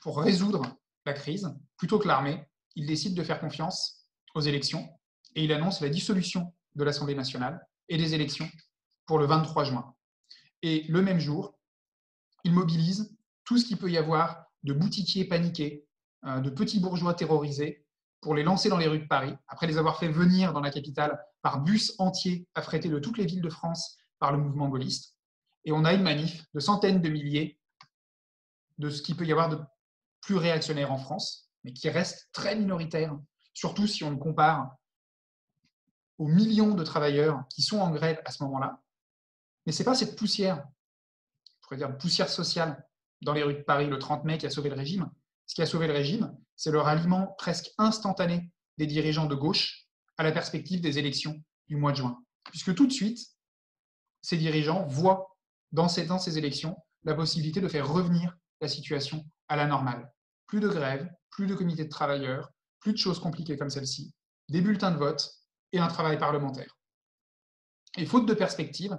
pour 0.00 0.22
résoudre 0.22 0.62
la 1.04 1.12
crise, 1.12 1.54
plutôt 1.76 1.98
que 1.98 2.08
l'armée, 2.08 2.48
il 2.76 2.86
décide 2.86 3.14
de 3.14 3.22
faire 3.22 3.40
confiance 3.40 3.99
aux 4.34 4.40
élections 4.40 4.88
et 5.34 5.44
il 5.44 5.52
annonce 5.52 5.80
la 5.80 5.88
dissolution 5.88 6.52
de 6.74 6.84
l'Assemblée 6.84 7.14
nationale 7.14 7.66
et 7.88 7.96
des 7.96 8.14
élections 8.14 8.48
pour 9.06 9.18
le 9.18 9.26
23 9.26 9.64
juin. 9.64 9.94
Et 10.62 10.84
le 10.88 11.02
même 11.02 11.18
jour, 11.18 11.58
il 12.44 12.52
mobilise 12.52 13.16
tout 13.44 13.58
ce 13.58 13.64
qu'il 13.64 13.76
peut 13.76 13.90
y 13.90 13.98
avoir 13.98 14.44
de 14.62 14.72
boutiquiers 14.72 15.24
paniqués, 15.24 15.84
euh, 16.24 16.40
de 16.40 16.50
petits 16.50 16.80
bourgeois 16.80 17.14
terrorisés, 17.14 17.84
pour 18.20 18.34
les 18.34 18.42
lancer 18.42 18.68
dans 18.68 18.76
les 18.76 18.86
rues 18.86 19.00
de 19.00 19.06
Paris, 19.06 19.34
après 19.48 19.66
les 19.66 19.78
avoir 19.78 19.98
fait 19.98 20.08
venir 20.08 20.52
dans 20.52 20.60
la 20.60 20.70
capitale 20.70 21.18
par 21.42 21.62
bus 21.62 21.94
entiers 21.98 22.46
affrétés 22.54 22.90
de 22.90 22.98
toutes 22.98 23.16
les 23.16 23.24
villes 23.24 23.40
de 23.40 23.48
France 23.48 23.96
par 24.18 24.32
le 24.32 24.38
mouvement 24.38 24.68
gaulliste. 24.68 25.16
Et 25.64 25.72
on 25.72 25.84
a 25.84 25.94
une 25.94 26.02
manif 26.02 26.44
de 26.52 26.60
centaines 26.60 27.00
de 27.00 27.08
milliers 27.08 27.58
de 28.78 28.90
ce 28.90 29.02
qu'il 29.02 29.16
peut 29.16 29.26
y 29.26 29.32
avoir 29.32 29.48
de 29.48 29.58
plus 30.20 30.36
réactionnaire 30.36 30.92
en 30.92 30.98
France, 30.98 31.50
mais 31.64 31.72
qui 31.72 31.88
reste 31.88 32.28
très 32.32 32.56
minoritaire, 32.56 33.18
surtout 33.52 33.86
si 33.86 34.04
on 34.04 34.10
le 34.10 34.16
compare 34.16 34.76
aux 36.18 36.28
millions 36.28 36.74
de 36.74 36.84
travailleurs 36.84 37.44
qui 37.48 37.62
sont 37.62 37.78
en 37.78 37.90
grève 37.90 38.20
à 38.24 38.30
ce 38.30 38.42
moment-là. 38.44 38.82
Mais 39.64 39.72
ce 39.72 39.78
n'est 39.78 39.84
pas 39.84 39.94
cette 39.94 40.16
poussière 40.16 40.66
dire, 41.76 41.96
poussière 41.96 42.28
sociale 42.28 42.84
dans 43.22 43.32
les 43.32 43.42
rues 43.42 43.54
de 43.54 43.62
Paris 43.62 43.86
le 43.86 43.98
30 43.98 44.24
mai 44.24 44.38
qui 44.38 44.46
a 44.46 44.50
sauvé 44.50 44.70
le 44.70 44.76
régime. 44.76 45.10
Ce 45.46 45.54
qui 45.54 45.62
a 45.62 45.66
sauvé 45.66 45.86
le 45.86 45.92
régime, 45.92 46.36
c'est 46.56 46.70
le 46.70 46.80
ralliement 46.80 47.34
presque 47.38 47.70
instantané 47.78 48.52
des 48.78 48.86
dirigeants 48.86 49.26
de 49.26 49.34
gauche 49.34 49.86
à 50.16 50.22
la 50.22 50.32
perspective 50.32 50.80
des 50.80 50.98
élections 50.98 51.42
du 51.68 51.76
mois 51.76 51.92
de 51.92 51.96
juin. 51.96 52.22
Puisque 52.44 52.74
tout 52.74 52.86
de 52.86 52.92
suite, 52.92 53.18
ces 54.22 54.36
dirigeants 54.36 54.86
voient 54.86 55.36
dans 55.72 55.88
ces, 55.88 56.06
dans 56.06 56.18
ces 56.18 56.38
élections 56.38 56.76
la 57.04 57.14
possibilité 57.14 57.60
de 57.60 57.68
faire 57.68 57.90
revenir 57.90 58.36
la 58.60 58.68
situation 58.68 59.24
à 59.48 59.56
la 59.56 59.66
normale. 59.66 60.12
Plus 60.46 60.60
de 60.60 60.68
grèves, 60.68 61.10
plus 61.30 61.46
de 61.46 61.54
comités 61.54 61.84
de 61.84 61.90
travailleurs, 61.90 62.50
plus 62.80 62.92
de 62.92 62.98
choses 62.98 63.20
compliquées 63.20 63.56
comme 63.56 63.70
celle-ci, 63.70 64.12
des 64.48 64.60
bulletins 64.60 64.90
de 64.90 64.96
vote 64.96 65.30
et 65.72 65.78
un 65.78 65.88
travail 65.88 66.18
parlementaire. 66.18 66.76
Et 67.96 68.06
faute 68.06 68.26
de 68.26 68.34
perspective, 68.34 68.96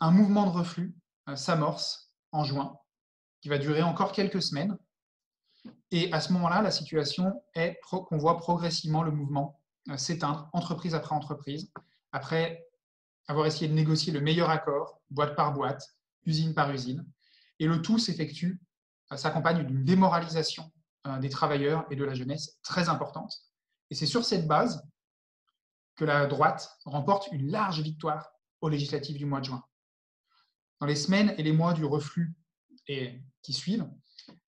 un 0.00 0.10
mouvement 0.10 0.46
de 0.46 0.50
reflux 0.50 0.94
euh, 1.28 1.36
s'amorce 1.36 2.12
en 2.32 2.44
juin, 2.44 2.78
qui 3.40 3.48
va 3.48 3.58
durer 3.58 3.82
encore 3.82 4.12
quelques 4.12 4.42
semaines. 4.42 4.76
Et 5.90 6.12
à 6.12 6.20
ce 6.20 6.32
moment-là, 6.32 6.62
la 6.62 6.70
situation 6.70 7.42
est 7.54 7.78
qu'on 7.82 8.18
voit 8.18 8.38
progressivement 8.38 9.02
le 9.02 9.10
mouvement 9.10 9.60
euh, 9.90 9.96
s'éteindre, 9.96 10.48
entreprise 10.52 10.94
après 10.94 11.14
entreprise, 11.14 11.72
après 12.12 12.66
avoir 13.28 13.46
essayé 13.46 13.68
de 13.68 13.74
négocier 13.74 14.12
le 14.12 14.20
meilleur 14.20 14.50
accord, 14.50 15.00
boîte 15.10 15.34
par 15.34 15.52
boîte, 15.52 15.96
usine 16.24 16.54
par 16.54 16.70
usine. 16.70 17.04
Et 17.58 17.66
le 17.66 17.82
tout 17.82 17.98
s'effectue, 17.98 18.60
euh, 19.12 19.16
s'accompagne 19.16 19.64
d'une 19.64 19.84
démoralisation 19.84 20.70
des 21.20 21.28
travailleurs 21.28 21.86
et 21.90 21.96
de 21.96 22.04
la 22.04 22.14
jeunesse 22.14 22.58
très 22.62 22.88
importante. 22.88 23.32
Et 23.90 23.94
c'est 23.94 24.06
sur 24.06 24.24
cette 24.24 24.46
base 24.46 24.82
que 25.96 26.04
la 26.04 26.26
droite 26.26 26.76
remporte 26.84 27.28
une 27.32 27.50
large 27.50 27.80
victoire 27.80 28.30
aux 28.60 28.68
législatives 28.68 29.16
du 29.16 29.26
mois 29.26 29.40
de 29.40 29.46
juin. 29.46 29.64
Dans 30.80 30.86
les 30.86 30.96
semaines 30.96 31.34
et 31.38 31.42
les 31.42 31.52
mois 31.52 31.72
du 31.72 31.84
reflux 31.84 32.34
qui 32.86 33.52
suivent, 33.52 33.88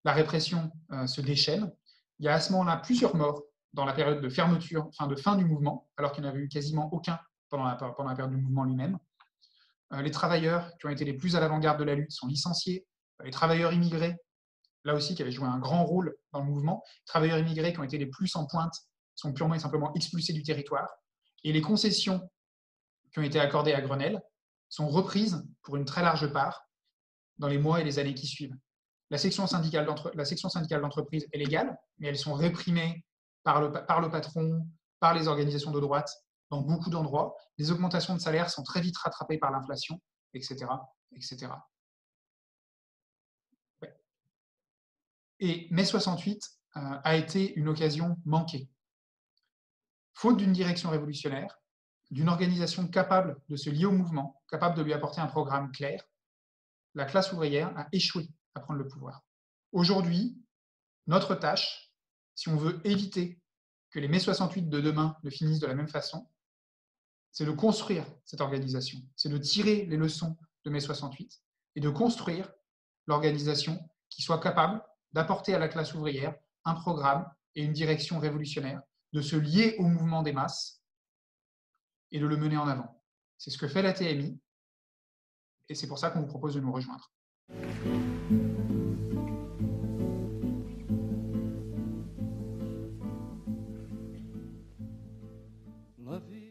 la 0.05 0.13
répression 0.13 0.73
euh, 0.93 1.07
se 1.07 1.21
déchaîne. 1.21 1.73
Il 2.19 2.27
y 2.27 2.29
a 2.29 2.35
à 2.35 2.41
ce 2.41 2.53
moment-là 2.53 2.79
plusieurs 2.79 3.15
morts 3.15 3.43
dans 3.73 3.85
la 3.85 3.93
période 3.93 4.21
de 4.21 4.29
fermeture, 4.29 4.87
enfin 4.89 5.07
de 5.07 5.17
fin 5.17 5.37
du 5.37 5.45
mouvement, 5.45 5.89
alors 5.97 6.13
qu'il 6.13 6.23
n'y 6.23 6.29
en 6.29 6.33
avait 6.33 6.41
eu 6.41 6.49
quasiment 6.49 6.93
aucun 6.93 7.19
pendant 7.49 7.65
la, 7.65 7.75
pendant 7.75 8.09
la 8.09 8.15
période 8.15 8.35
du 8.35 8.41
mouvement 8.41 8.65
lui-même. 8.65 8.99
Euh, 9.93 10.03
les 10.03 10.11
travailleurs 10.11 10.71
qui 10.79 10.87
ont 10.87 10.91
été 10.91 11.05
les 11.05 11.15
plus 11.15 11.37
à 11.37 11.41
l'avant-garde 11.41 11.79
de 11.79 11.85
la 11.85 11.95
lutte 11.95 12.13
sont 12.13 12.27
licenciés. 12.27 12.87
Les 13.23 13.31
travailleurs 13.31 13.73
immigrés, 13.73 14.17
là 14.85 14.95
aussi, 14.95 15.15
qui 15.15 15.23
avaient 15.23 15.33
joué 15.33 15.47
un 15.47 15.59
grand 15.59 15.85
rôle 15.85 16.15
dans 16.33 16.41
le 16.41 16.47
mouvement, 16.47 16.83
les 16.87 17.07
travailleurs 17.07 17.39
immigrés 17.39 17.73
qui 17.73 17.81
ont 17.81 17.85
été 17.85 17.99
les 17.99 18.07
plus 18.07 18.35
en 18.37 18.47
pointe 18.47 18.75
sont 19.15 19.33
purement 19.33 19.55
et 19.55 19.59
simplement 19.59 19.93
expulsés 19.95 20.33
du 20.33 20.43
territoire. 20.43 20.89
Et 21.43 21.53
les 21.53 21.61
concessions 21.61 22.31
qui 23.13 23.19
ont 23.19 23.23
été 23.23 23.39
accordées 23.39 23.75
à 23.75 23.81
Grenelle 23.81 24.21
sont 24.69 24.89
reprises 24.89 25.45
pour 25.63 25.77
une 25.77 25.85
très 25.85 26.03
large 26.03 26.33
part 26.33 26.69
dans 27.39 27.49
les 27.49 27.59
mois 27.59 27.81
et 27.81 27.85
les 27.85 27.99
années 27.99 28.15
qui 28.15 28.27
suivent. 28.27 28.55
La 29.11 29.19
section 29.19 29.47
syndicale 29.47 29.87
d'entreprise 29.87 31.27
est 31.33 31.39
légale, 31.39 31.79
mais 31.99 32.09
elles 32.09 32.19
sont 32.19 32.35
réprimées 32.35 33.05
par 33.43 33.61
le, 33.61 33.71
par 33.71 34.01
le 34.01 34.11
patron, 34.11 34.67
par 34.99 35.15
les 35.15 35.29
organisations 35.29 35.71
de 35.71 35.81
droite 35.81 36.11
dans 36.51 36.63
beaucoup 36.63 36.91
d'endroits. 36.91 37.37
Les 37.59 37.71
augmentations 37.71 38.15
de 38.15 38.21
salaire 38.21 38.51
sont 38.51 38.63
très 38.63 38.81
vite 38.81 38.97
rattrapées 38.97 39.39
par 39.39 39.51
l'inflation, 39.51 40.01
etc. 40.33 40.67
etc. 41.13 41.49
Et 45.41 45.69
mai 45.71 45.85
68 45.85 46.43
euh, 46.77 46.81
a 47.03 47.17
été 47.17 47.55
une 47.55 47.69
occasion 47.69 48.17
manquée. 48.25 48.69
Faute 50.15 50.37
d'une 50.37 50.53
direction 50.53 50.91
révolutionnaire, 50.91 51.61
d'une 52.11 52.29
organisation 52.29 52.87
capable 52.89 53.41
de 53.49 53.57
se 53.57 53.71
lier 53.71 53.87
au 53.87 53.93
mouvement, 53.93 54.43
capable 54.49 54.77
de 54.77 54.83
lui 54.83 54.93
apporter 54.93 55.21
un 55.21 55.27
programme 55.27 55.73
clair, 55.73 56.03
la 56.95 57.05
classe 57.05 57.33
ouvrière 57.33 57.77
a 57.77 57.89
échoué 57.93 58.29
à 58.55 58.61
prendre 58.61 58.79
le 58.79 58.87
pouvoir. 58.87 59.23
Aujourd'hui, 59.73 60.39
notre 61.07 61.35
tâche, 61.35 61.93
si 62.35 62.49
on 62.49 62.57
veut 62.57 62.81
éviter 62.85 63.41
que 63.91 63.99
les 63.99 64.09
mai 64.09 64.21
68 64.21 64.69
de 64.69 64.81
demain 64.81 65.17
ne 65.25 65.31
finissent 65.31 65.61
de 65.61 65.67
la 65.67 65.75
même 65.75 65.89
façon, 65.89 66.29
c'est 67.33 67.45
de 67.45 67.51
construire 67.51 68.07
cette 68.25 68.41
organisation, 68.41 69.01
c'est 69.17 69.29
de 69.29 69.39
tirer 69.39 69.87
les 69.87 69.97
leçons 69.97 70.37
de 70.65 70.71
mai 70.71 70.81
68 70.81 71.43
et 71.75 71.81
de 71.81 71.91
construire 71.91 72.53
l'organisation 73.07 73.79
qui 74.09 74.23
soit 74.23 74.39
capable 74.39 74.81
d'apporter 75.15 75.55
à 75.55 75.59
la 75.59 75.69
classe 75.69 75.95
ouvrière 75.95 76.35
un 76.65 76.75
programme 76.75 77.25
et 77.55 77.63
une 77.63 77.73
direction 77.73 78.19
révolutionnaire, 78.19 78.83
de 79.13 79.21
se 79.21 79.37
lier 79.37 79.77
au 79.79 79.85
mouvement 79.85 80.23
des 80.23 80.33
masses 80.33 80.83
et 82.11 82.19
de 82.19 82.27
le 82.27 82.37
mener 82.37 82.57
en 82.57 82.67
avant. 82.67 83.01
C'est 83.39 83.51
ce 83.51 83.59
que 83.59 83.69
fait 83.69 83.83
la 83.83 83.93
TMI 83.93 84.41
et 85.69 85.75
c'est 85.75 85.87
pour 85.87 85.99
ça 85.99 86.11
qu'on 86.11 86.21
vous 86.21 86.27
propose 86.27 86.55
de 86.55 86.61
nous 86.61 86.73
rejoindre. 86.73 87.13